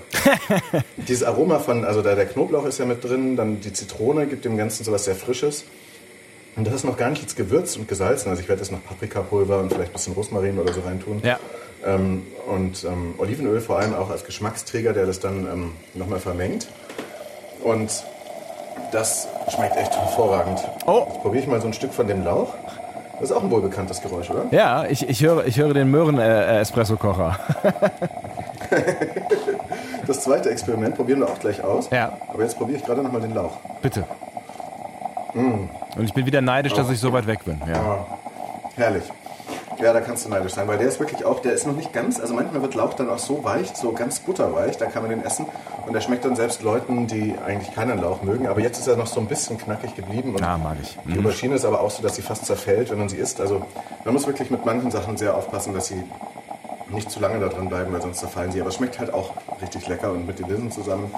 Dieses 0.97 1.25
Aroma 1.25 1.59
von, 1.59 1.85
also 1.85 2.03
da 2.03 2.14
der 2.14 2.27
Knoblauch 2.27 2.66
ist 2.66 2.79
ja 2.79 2.85
mit 2.85 3.03
drin, 3.05 3.37
dann 3.37 3.61
die 3.61 3.73
Zitrone 3.73 4.27
gibt 4.27 4.45
dem 4.45 4.57
Ganzen 4.57 4.85
sowas 4.85 5.05
sehr 5.05 5.14
Frisches. 5.14 5.64
Und 6.55 6.66
das 6.66 6.75
ist 6.75 6.85
noch 6.85 6.99
gar 6.99 7.09
nicht 7.09 7.23
jetzt 7.23 7.37
gewürzt 7.37 7.79
und 7.79 7.88
gesalzen. 7.88 8.29
Also 8.29 8.42
ich 8.42 8.49
werde 8.49 8.61
jetzt 8.61 8.73
noch 8.73 8.85
Paprikapulver 8.85 9.59
und 9.61 9.73
vielleicht 9.73 9.90
ein 9.90 9.95
bisschen 9.95 10.12
Rosmarin 10.12 10.59
oder 10.59 10.73
so 10.73 10.83
reintun. 10.83 11.23
Ja. 11.25 11.38
Ähm, 11.85 12.27
und 12.47 12.85
ähm, 12.85 13.14
Olivenöl 13.18 13.61
vor 13.61 13.79
allem 13.79 13.95
auch 13.95 14.11
als 14.11 14.25
Geschmacksträger, 14.25 14.92
der 14.92 15.07
das 15.07 15.21
dann 15.21 15.47
ähm, 15.47 15.73
nochmal 15.95 16.21
vermengt. 16.21 16.68
Und 17.62 18.05
das 18.92 19.29
schmeckt 19.55 19.77
echt 19.77 19.97
hervorragend. 19.97 20.61
Oh. 20.87 21.07
Jetzt 21.09 21.23
probiere 21.23 21.42
ich 21.42 21.49
mal 21.49 21.61
so 21.61 21.66
ein 21.66 21.73
Stück 21.73 21.95
von 21.95 22.07
dem 22.07 22.23
Lauch. 22.23 22.55
Das 23.21 23.31
ist 23.31 23.37
auch 23.37 23.42
ein 23.45 23.51
wohlbekanntes 23.51 24.03
Geräusch, 24.03 24.31
oder? 24.31 24.47
Ja, 24.51 24.85
ich, 24.85 25.09
ich, 25.09 25.23
höre, 25.23 25.47
ich 25.47 25.57
höre 25.59 25.73
den 25.75 25.90
Möhren-Espresso-Kocher. 25.90 27.38
Das 30.07 30.21
zweite 30.21 30.51
Experiment 30.51 30.97
probieren 30.97 31.21
wir 31.21 31.29
auch 31.29 31.39
gleich 31.39 31.63
aus. 31.63 31.89
Ja. 31.91 32.19
Aber 32.29 32.43
jetzt 32.43 32.57
probiere 32.59 32.79
ich 32.79 32.85
gerade 32.85 33.03
nochmal 33.03 33.21
den 33.21 33.35
Lauch. 33.35 33.53
Bitte. 33.83 34.05
Mm. 35.35 35.69
Und 35.97 36.05
ich 36.05 36.13
bin 36.13 36.27
wieder 36.27 36.41
neidisch, 36.41 36.73
dass 36.75 36.91
ich 36.91 36.99
so 36.99 37.13
weit 37.13 37.27
weg 37.27 37.45
bin. 37.45 37.61
Ja. 37.69 37.75
Ah, 37.81 38.07
herrlich. 38.77 39.05
Ja, 39.81 39.93
da 39.93 40.01
kannst 40.01 40.25
du 40.25 40.29
neidisch 40.29 40.53
sein, 40.55 40.69
weil 40.69 40.79
der 40.79 40.87
ist 40.87 41.01
wirklich 41.01 41.25
auch, 41.25 41.41
der 41.41 41.55
ist 41.55 41.67
noch 41.67 41.75
nicht 41.75 41.93
ganz, 41.93 42.21
also 42.21 42.35
manchmal 42.35 42.63
wird 42.63 42.75
Lauch 42.75 42.95
dann 42.95 43.09
auch 43.11 43.19
so 43.19 43.43
weich, 43.43 43.75
so 43.75 43.91
ganz 43.93 44.21
butterweich, 44.21 44.77
da 44.77 44.87
kann 44.87 45.03
man 45.03 45.11
den 45.11 45.25
essen 45.25 45.47
und 45.87 45.93
der 45.93 46.01
schmeckt 46.01 46.25
dann 46.25 46.37
selbst 46.37 46.63
Leuten, 46.63 47.09
die 47.09 47.35
eigentlich 47.45 47.75
keinen 47.75 48.01
Lauch 48.01 48.23
mögen, 48.23 48.47
aber 48.47 48.61
jetzt 48.61 48.79
ist 48.79 48.87
er 48.87 48.97
noch 48.97 49.09
so 49.09 49.19
ein 49.19 49.27
bisschen 49.27 49.59
knackig 49.59 49.97
geblieben 49.97 50.35
und 50.37 50.43
Ah, 50.45 50.57
mag 50.59 50.77
ich. 50.81 50.97
die 51.07 51.19
Aubergine 51.19 51.57
ist 51.57 51.65
aber 51.65 51.81
auch 51.81 51.91
so, 51.91 52.01
dass 52.03 52.15
sie 52.15 52.23
fast 52.23 52.45
zerfällt, 52.47 52.91
wenn 52.91 52.99
man 52.99 53.09
sie 53.09 53.17
isst, 53.17 53.41
also 53.41 53.63
man 54.05 54.15
muss 54.15 54.27
wirklich 54.27 54.51
mit 54.51 54.65
manchen 54.65 54.91
Sachen 54.93 55.17
sehr 55.17 55.35
aufpassen, 55.35 55.75
dass 55.75 55.87
sie 55.87 56.05
nicht 56.93 57.11
zu 57.11 57.21
lange 57.21 57.41
da 57.41 57.49
drin 57.49 57.69
bleiben, 57.69 57.93
weil 57.93 58.03
sonst 58.03 58.19
zerfallen 58.21 58.53
sie, 58.53 58.61
aber 58.61 58.69
es 58.71 58.77
schmeckt 58.77 58.99
halt 58.99 59.13
auch 59.13 59.33
richtig 59.61 59.89
lecker 59.89 60.13
und 60.13 60.27
mit 60.27 60.39
den 60.39 60.49
Linsen 60.49 60.71
zusammen 60.71 61.11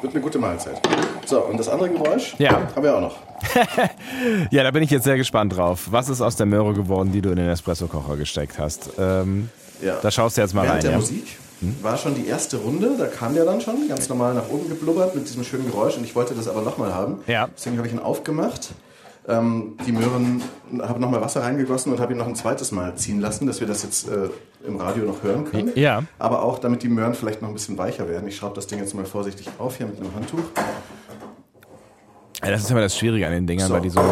wird 0.00 0.14
eine 0.14 0.22
gute 0.22 0.38
Mahlzeit. 0.38 0.80
So, 1.26 1.40
und 1.42 1.58
das 1.58 1.68
andere 1.68 1.88
Geräusch 1.90 2.34
Ja. 2.38 2.60
haben 2.74 2.82
wir 2.82 2.96
auch 2.96 3.00
noch. 3.00 3.16
Ja, 4.50 4.62
da 4.62 4.70
bin 4.70 4.82
ich 4.82 4.90
jetzt 4.90 5.04
sehr 5.04 5.16
gespannt 5.16 5.56
drauf. 5.56 5.88
Was 5.90 6.08
ist 6.08 6.20
aus 6.20 6.36
der 6.36 6.46
Möhre 6.46 6.74
geworden, 6.74 7.12
die 7.12 7.20
du 7.22 7.30
in 7.30 7.36
den 7.36 7.48
Espresso-Kocher 7.48 8.16
gesteckt 8.16 8.58
hast? 8.58 8.90
Ähm, 8.98 9.48
Ja. 9.80 9.96
Da 10.02 10.10
schaust 10.10 10.36
du 10.36 10.40
jetzt 10.42 10.54
mal 10.54 10.62
Während 10.62 10.76
rein. 10.76 10.82
der 10.82 10.90
Ja? 10.92 10.98
Musik 10.98 11.38
war 11.80 11.96
schon 11.96 12.14
die 12.16 12.26
erste 12.26 12.56
Runde. 12.56 12.90
Da 12.98 13.06
kam 13.06 13.34
der 13.34 13.44
dann 13.44 13.60
schon 13.60 13.88
ganz 13.88 14.08
normal 14.08 14.34
nach 14.34 14.48
oben 14.50 14.68
geblubbert 14.68 15.14
mit 15.14 15.28
diesem 15.28 15.44
schönen 15.44 15.66
Geräusch. 15.70 15.96
Und 15.96 16.04
ich 16.04 16.14
wollte 16.16 16.34
das 16.34 16.48
aber 16.48 16.62
nochmal 16.62 16.92
haben. 16.92 17.20
Ja. 17.28 17.48
Deswegen 17.56 17.76
habe 17.78 17.86
ich 17.86 17.92
ihn 17.94 18.00
aufgemacht. 18.00 18.70
Ähm, 19.28 19.76
die 19.86 19.92
Möhren, 19.92 20.42
habe 20.80 20.98
nochmal 20.98 21.20
Wasser 21.20 21.42
reingegossen 21.42 21.92
und 21.92 22.00
habe 22.00 22.12
ihn 22.12 22.18
noch 22.18 22.26
ein 22.26 22.34
zweites 22.34 22.72
Mal 22.72 22.96
ziehen 22.96 23.20
lassen, 23.20 23.46
dass 23.46 23.60
wir 23.60 23.68
das 23.68 23.84
jetzt 23.84 24.08
äh, 24.08 24.28
im 24.66 24.76
Radio 24.76 25.04
noch 25.04 25.22
hören 25.22 25.44
können. 25.44 25.70
Ja. 25.76 26.02
Aber 26.18 26.42
auch, 26.42 26.58
damit 26.58 26.82
die 26.82 26.88
Möhren 26.88 27.14
vielleicht 27.14 27.40
noch 27.40 27.48
ein 27.48 27.54
bisschen 27.54 27.78
weicher 27.78 28.08
werden. 28.08 28.26
Ich 28.26 28.36
schraube 28.36 28.56
das 28.56 28.66
Ding 28.66 28.80
jetzt 28.80 28.94
mal 28.94 29.04
vorsichtig 29.04 29.48
auf 29.58 29.76
hier 29.76 29.86
mit 29.86 30.00
einem 30.00 30.12
Handtuch. 30.14 30.40
Ja, 32.42 32.50
das 32.50 32.62
ist 32.62 32.70
immer 32.72 32.80
das 32.80 32.98
Schwierige 32.98 33.26
an 33.26 33.32
den 33.32 33.46
Dingern, 33.46 33.68
So. 33.68 33.74
weil 33.74 33.82
die 33.82 33.90
so 33.90 34.02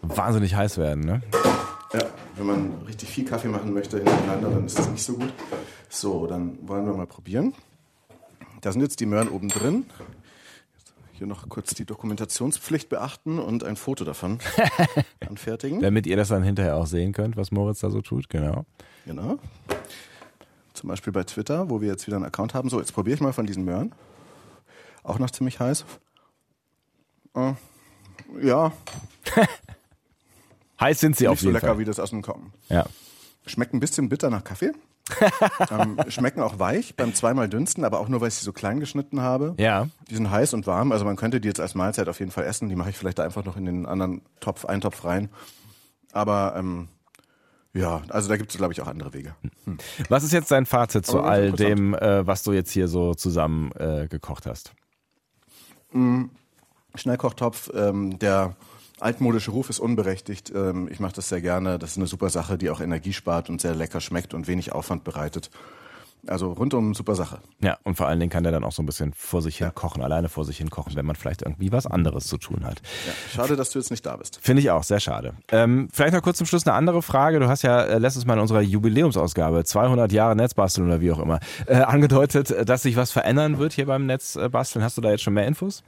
wahnsinnig 0.00 0.54
heiß 0.54 0.78
werden. 0.78 1.04
Ne? 1.04 1.20
Ja, 1.92 2.00
wenn 2.36 2.46
man 2.46 2.72
richtig 2.88 3.10
viel 3.10 3.26
Kaffee 3.26 3.48
machen 3.48 3.74
möchte 3.74 3.98
hintereinander, 3.98 4.48
dann 4.50 4.64
ist 4.64 4.78
das 4.78 4.88
nicht 4.88 5.02
so 5.04 5.14
gut. 5.14 5.32
So, 5.90 6.26
dann 6.26 6.58
wollen 6.62 6.86
wir 6.86 6.94
mal 6.94 7.06
probieren. 7.06 7.52
Da 8.62 8.72
sind 8.72 8.80
jetzt 8.80 9.00
die 9.00 9.06
Möhren 9.06 9.28
oben 9.28 9.48
drin. 9.48 9.84
Hier 11.18 11.26
noch 11.26 11.48
kurz 11.48 11.74
die 11.74 11.84
Dokumentationspflicht 11.86 12.88
beachten 12.88 13.38
und 13.38 13.64
ein 13.64 13.76
Foto 13.76 14.04
davon 14.04 14.38
anfertigen. 15.26 15.80
Damit 15.80 16.06
ihr 16.06 16.16
das 16.16 16.28
dann 16.28 16.42
hinterher 16.42 16.76
auch 16.76 16.86
sehen 16.86 17.12
könnt, 17.12 17.36
was 17.36 17.50
Moritz 17.50 17.80
da 17.80 17.90
so 17.90 18.02
tut. 18.02 18.28
Genau. 18.28 18.66
Genau. 19.06 19.38
Zum 20.74 20.88
Beispiel 20.88 21.12
bei 21.12 21.24
Twitter, 21.24 21.70
wo 21.70 21.80
wir 21.80 21.88
jetzt 21.88 22.06
wieder 22.06 22.16
einen 22.16 22.26
Account 22.26 22.52
haben. 22.52 22.68
So, 22.68 22.80
jetzt 22.80 22.92
probiere 22.92 23.14
ich 23.14 23.20
mal 23.22 23.32
von 23.32 23.46
diesen 23.46 23.64
Möhren. 23.64 23.94
Auch 25.02 25.18
noch 25.18 25.30
ziemlich 25.30 25.58
heiß. 25.58 25.86
Äh, 27.34 27.54
ja, 28.42 28.72
Heiß 30.80 31.00
sind 31.00 31.16
sie 31.16 31.28
auf 31.28 31.32
nicht 31.34 31.40
so 31.40 31.46
jeden 31.46 31.54
lecker 31.54 31.68
Fall. 31.68 31.78
wie 31.78 31.84
das 31.84 31.98
aus 31.98 32.10
dem 32.10 32.22
Kommen. 32.22 32.52
Ja. 32.68 32.84
Schmeckt 33.46 33.72
ein 33.72 33.80
bisschen 33.80 34.08
bitter 34.08 34.30
nach 34.30 34.44
Kaffee. 34.44 34.72
Ähm, 35.70 35.98
schmecken 36.08 36.40
auch 36.40 36.58
weich 36.58 36.96
beim 36.96 37.14
zweimal 37.14 37.48
dünsten, 37.48 37.84
aber 37.84 38.00
auch 38.00 38.08
nur, 38.08 38.20
weil 38.20 38.28
ich 38.28 38.34
sie 38.34 38.44
so 38.44 38.52
klein 38.52 38.80
geschnitten 38.80 39.20
habe. 39.20 39.54
Ja. 39.58 39.88
Die 40.10 40.14
sind 40.14 40.30
heiß 40.30 40.54
und 40.54 40.66
warm, 40.66 40.92
also 40.92 41.04
man 41.04 41.16
könnte 41.16 41.40
die 41.40 41.48
jetzt 41.48 41.60
als 41.60 41.74
Mahlzeit 41.74 42.08
auf 42.08 42.18
jeden 42.18 42.32
Fall 42.32 42.44
essen. 42.44 42.68
Die 42.68 42.76
mache 42.76 42.90
ich 42.90 42.96
vielleicht 42.96 43.18
da 43.18 43.24
einfach 43.24 43.44
noch 43.44 43.56
in 43.56 43.64
den 43.64 43.86
anderen 43.86 44.22
Topf, 44.40 44.64
Eintopf 44.64 45.04
rein. 45.04 45.30
Aber 46.12 46.54
ähm, 46.56 46.88
ja, 47.72 48.02
also 48.08 48.28
da 48.28 48.36
gibt 48.36 48.50
es, 48.50 48.56
glaube 48.56 48.72
ich, 48.72 48.80
auch 48.80 48.88
andere 48.88 49.12
Wege. 49.12 49.34
Was 50.08 50.24
ist 50.24 50.32
jetzt 50.32 50.50
dein 50.50 50.66
Fazit 50.66 51.06
zu 51.06 51.20
all 51.20 51.52
dem, 51.52 51.94
äh, 51.94 52.26
was 52.26 52.42
du 52.42 52.52
jetzt 52.52 52.72
hier 52.72 52.88
so 52.88 53.14
zusammen 53.14 53.70
äh, 53.72 54.08
gekocht 54.08 54.46
hast? 54.46 54.72
Schnellkochtopf, 56.94 57.70
ähm, 57.74 58.18
der 58.18 58.56
altmodische 59.00 59.50
Ruf 59.50 59.70
ist 59.70 59.78
unberechtigt. 59.78 60.52
Ähm, 60.54 60.88
ich 60.90 61.00
mache 61.00 61.14
das 61.14 61.28
sehr 61.28 61.40
gerne. 61.40 61.78
Das 61.78 61.92
ist 61.92 61.96
eine 61.96 62.06
super 62.06 62.30
Sache, 62.30 62.58
die 62.58 62.70
auch 62.70 62.80
Energie 62.80 63.12
spart 63.12 63.50
und 63.50 63.60
sehr 63.60 63.74
lecker 63.74 64.00
schmeckt 64.00 64.34
und 64.34 64.48
wenig 64.48 64.72
Aufwand 64.72 65.04
bereitet. 65.04 65.50
Also 66.28 66.52
rundum 66.52 66.94
super 66.94 67.14
Sache. 67.14 67.38
Ja, 67.60 67.78
und 67.84 67.96
vor 67.96 68.08
allen 68.08 68.18
Dingen 68.18 68.30
kann 68.30 68.42
der 68.42 68.50
dann 68.50 68.64
auch 68.64 68.72
so 68.72 68.82
ein 68.82 68.86
bisschen 68.86 69.12
vor 69.12 69.42
sich 69.42 69.58
hin 69.58 69.70
kochen, 69.74 70.02
alleine 70.02 70.28
vor 70.28 70.44
sich 70.44 70.58
hin 70.58 70.70
kochen, 70.70 70.96
wenn 70.96 71.06
man 71.06 71.14
vielleicht 71.14 71.42
irgendwie 71.42 71.70
was 71.70 71.86
anderes 71.86 72.26
zu 72.26 72.36
tun 72.36 72.64
hat. 72.64 72.82
Ja, 73.06 73.12
schade, 73.32 73.56
dass 73.56 73.70
du 73.70 73.78
jetzt 73.78 73.90
nicht 73.90 74.04
da 74.04 74.16
bist. 74.16 74.40
Finde 74.42 74.60
ich 74.60 74.70
auch, 74.70 74.82
sehr 74.82 74.98
schade. 74.98 75.34
Ähm, 75.52 75.88
vielleicht 75.92 76.14
noch 76.14 76.22
kurz 76.22 76.38
zum 76.38 76.46
Schluss 76.46 76.66
eine 76.66 76.74
andere 76.74 77.02
Frage. 77.02 77.38
Du 77.38 77.48
hast 77.48 77.62
ja 77.62 77.82
äh, 77.82 77.98
letztes 77.98 78.26
Mal 78.26 78.34
in 78.34 78.40
unserer 78.40 78.60
Jubiläumsausgabe, 78.60 79.64
200 79.64 80.10
Jahre 80.10 80.34
Netzbasteln 80.34 80.88
oder 80.88 81.00
wie 81.00 81.12
auch 81.12 81.20
immer, 81.20 81.38
äh, 81.66 81.76
angedeutet, 81.76 82.68
dass 82.68 82.82
sich 82.82 82.96
was 82.96 83.12
verändern 83.12 83.58
wird 83.58 83.74
hier 83.74 83.86
beim 83.86 84.06
Netzbasteln. 84.06 84.84
Hast 84.84 84.96
du 84.96 85.02
da 85.02 85.10
jetzt 85.10 85.22
schon 85.22 85.34
mehr 85.34 85.46
Infos? 85.46 85.84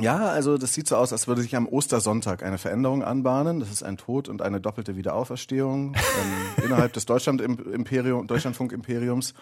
Ja, 0.00 0.26
also 0.28 0.58
das 0.58 0.74
sieht 0.74 0.86
so 0.88 0.96
aus, 0.96 1.12
als 1.12 1.26
würde 1.28 1.40
sich 1.42 1.54
am 1.56 1.66
Ostersonntag 1.68 2.42
eine 2.42 2.58
Veränderung 2.58 3.02
anbahnen. 3.02 3.60
Das 3.60 3.70
ist 3.70 3.82
ein 3.82 3.96
Tod 3.96 4.28
und 4.28 4.42
eine 4.42 4.60
doppelte 4.60 4.96
Wiederauferstehung 4.96 5.94
ähm, 5.94 6.00
innerhalb 6.64 6.92
des 6.92 7.06
Deutschland-Imperium, 7.06 8.26
Deutschlandfunk-Imperiums. 8.26 9.32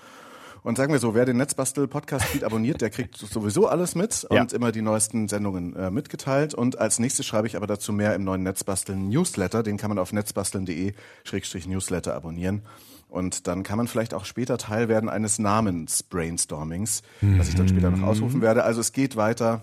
Und 0.63 0.77
sagen 0.79 0.93
wir 0.93 0.99
so, 0.99 1.15
wer 1.15 1.25
den 1.27 1.37
Netzbastel-Podcast-Feed 1.37 2.43
abonniert, 2.43 2.81
der 2.81 2.91
kriegt 2.91 3.17
sowieso 3.17 3.69
alles 3.69 3.95
mit 3.95 4.27
Ja. 4.33 4.41
und 4.41 4.53
immer 4.53 4.73
die 4.73 4.83
neuesten 4.83 5.29
Sendungen 5.29 5.77
äh, 5.77 5.93
mitgeteilt. 5.93 6.55
Und 6.55 6.77
als 6.79 6.99
nächstes 6.99 7.25
schreibe 7.25 7.47
ich 7.47 7.57
aber 7.57 7.69
dazu 7.69 7.93
mehr 7.93 8.17
im 8.17 8.25
neuen 8.25 8.43
Netzbasteln-Newsletter. 8.43 9.63
Den 9.63 9.77
kann 9.77 9.91
man 9.91 9.99
auf 10.01 10.13
netzbasteln.de-newsletter 10.13 12.15
abonnieren. 12.15 12.63
Und 13.09 13.47
dann 13.47 13.63
kann 13.63 13.77
man 13.79 13.87
vielleicht 13.87 14.13
auch 14.13 14.25
später 14.25 14.59
Teil 14.59 14.89
werden 14.89 15.09
eines 15.09 15.39
Namens-Brainstormings, 15.39 17.03
was 17.21 17.49
ich 17.49 17.55
dann 17.55 17.69
später 17.69 17.89
noch 17.91 18.05
ausrufen 18.07 18.43
werde. 18.43 18.65
Also 18.65 18.81
es 18.81 18.91
geht 18.93 19.15
weiter 19.15 19.63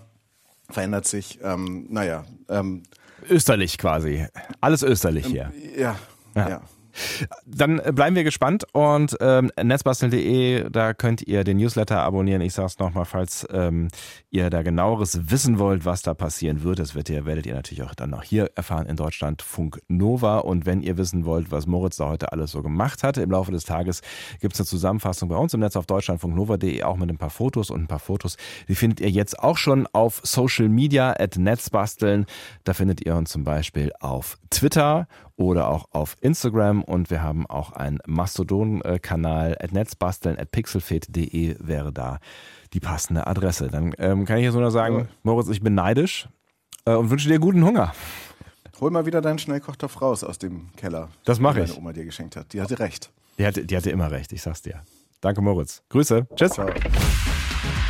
verändert 0.70 1.06
sich. 1.06 1.38
Ähm, 1.42 1.86
naja, 1.90 2.24
ähm, 2.48 2.82
Österlich 3.28 3.78
quasi. 3.78 4.26
Alles 4.60 4.82
österlich 4.82 5.24
hier. 5.26 5.50
ja, 5.78 5.96
Ja. 6.34 6.48
ja. 6.48 6.60
Dann 7.46 7.80
bleiben 7.94 8.16
wir 8.16 8.24
gespannt 8.24 8.64
und 8.72 9.16
ähm, 9.20 9.50
netzbasteln.de, 9.62 10.70
da 10.70 10.94
könnt 10.94 11.22
ihr 11.22 11.44
den 11.44 11.56
Newsletter 11.56 12.00
abonnieren. 12.00 12.40
Ich 12.40 12.54
sage 12.54 12.66
es 12.66 12.78
nochmal, 12.78 13.04
falls 13.04 13.46
ähm, 13.52 13.88
ihr 14.30 14.50
da 14.50 14.62
genaueres 14.62 15.30
wissen 15.30 15.58
wollt, 15.58 15.84
was 15.84 16.02
da 16.02 16.14
passieren 16.14 16.62
wird. 16.62 16.78
Das 16.78 16.94
werdet 16.94 17.10
ihr, 17.10 17.26
werdet 17.26 17.46
ihr 17.46 17.54
natürlich 17.54 17.82
auch 17.82 17.94
dann 17.94 18.10
noch 18.10 18.22
hier 18.22 18.50
erfahren 18.54 18.86
in 18.86 18.96
Deutschland 18.96 19.42
Funk 19.42 19.80
Nova. 19.88 20.38
Und 20.38 20.66
wenn 20.66 20.82
ihr 20.82 20.96
wissen 20.96 21.24
wollt, 21.24 21.50
was 21.50 21.66
Moritz 21.66 21.96
da 21.96 22.08
heute 22.08 22.32
alles 22.32 22.52
so 22.52 22.62
gemacht 22.62 23.02
hat, 23.02 23.16
im 23.16 23.30
Laufe 23.30 23.52
des 23.52 23.64
Tages 23.64 24.00
gibt 24.40 24.54
es 24.54 24.60
eine 24.60 24.66
Zusammenfassung 24.66 25.28
bei 25.28 25.36
uns 25.36 25.54
im 25.54 25.60
Netz 25.60 25.76
auf 25.76 25.86
deutschlandfunknova.de, 25.86 26.82
auch 26.82 26.96
mit 26.96 27.10
ein 27.10 27.18
paar 27.18 27.30
Fotos 27.30 27.70
und 27.70 27.82
ein 27.82 27.86
paar 27.88 27.98
Fotos. 27.98 28.36
Die 28.68 28.74
findet 28.74 29.00
ihr 29.00 29.10
jetzt 29.10 29.38
auch 29.38 29.56
schon 29.56 29.86
auf 29.92 30.20
Social 30.24 30.68
Media 30.68 31.14
at 31.18 31.36
Netzbasteln. 31.36 32.26
Da 32.64 32.74
findet 32.74 33.04
ihr 33.04 33.16
uns 33.16 33.30
zum 33.30 33.44
Beispiel 33.44 33.92
auf 34.00 34.38
Twitter 34.50 35.06
oder 35.36 35.68
auch 35.68 35.86
auf 35.90 36.16
Instagram 36.20 36.82
und 36.82 37.10
wir 37.10 37.22
haben 37.22 37.46
auch 37.46 37.72
einen 37.72 37.98
Mastodon-Kanal 38.06 39.56
at 39.60 39.72
netzbasteln 39.72 40.38
at 40.38 40.50
pixelfit.de 40.50 41.56
wäre 41.60 41.92
da 41.92 42.18
die 42.72 42.80
passende 42.80 43.26
Adresse. 43.26 43.68
Dann 43.68 43.94
ähm, 43.98 44.24
kann 44.24 44.38
ich 44.38 44.44
jetzt 44.44 44.54
nur 44.54 44.62
noch 44.62 44.70
sagen, 44.70 44.98
Ja. 45.00 45.06
Moritz, 45.22 45.48
ich 45.48 45.60
bin 45.60 45.74
neidisch 45.74 46.28
äh, 46.84 46.94
und 46.94 47.10
wünsche 47.10 47.28
dir 47.28 47.38
guten 47.38 47.64
Hunger. 47.64 47.92
Hol 48.80 48.90
mal 48.90 49.06
wieder 49.06 49.20
deinen 49.20 49.38
Schnellkochtopf 49.38 50.00
raus 50.02 50.24
aus 50.24 50.38
dem 50.38 50.72
Keller. 50.76 51.08
Das 51.24 51.38
mach 51.38 51.54
den 51.54 51.64
ich. 51.64 51.70
Deine 51.70 51.80
Oma 51.80 51.92
dir 51.92 52.04
geschenkt 52.04 52.36
hat. 52.36 52.52
Die 52.52 52.60
hatte 52.60 52.78
recht. 52.78 53.12
Die 53.38 53.46
hatte, 53.46 53.64
die 53.64 53.76
hatte 53.76 53.90
immer 53.90 54.10
recht, 54.10 54.32
ich 54.32 54.42
sag's 54.42 54.62
dir. 54.62 54.82
Danke, 55.20 55.40
Moritz. 55.40 55.82
Grüße. 55.88 56.26
Tschüss. 56.36 56.52
Ciao. 56.52 56.68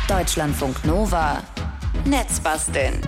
Deutschlandfunk 0.07 0.85
Nova. 0.85 1.43
Netzbasteln. 2.05 3.01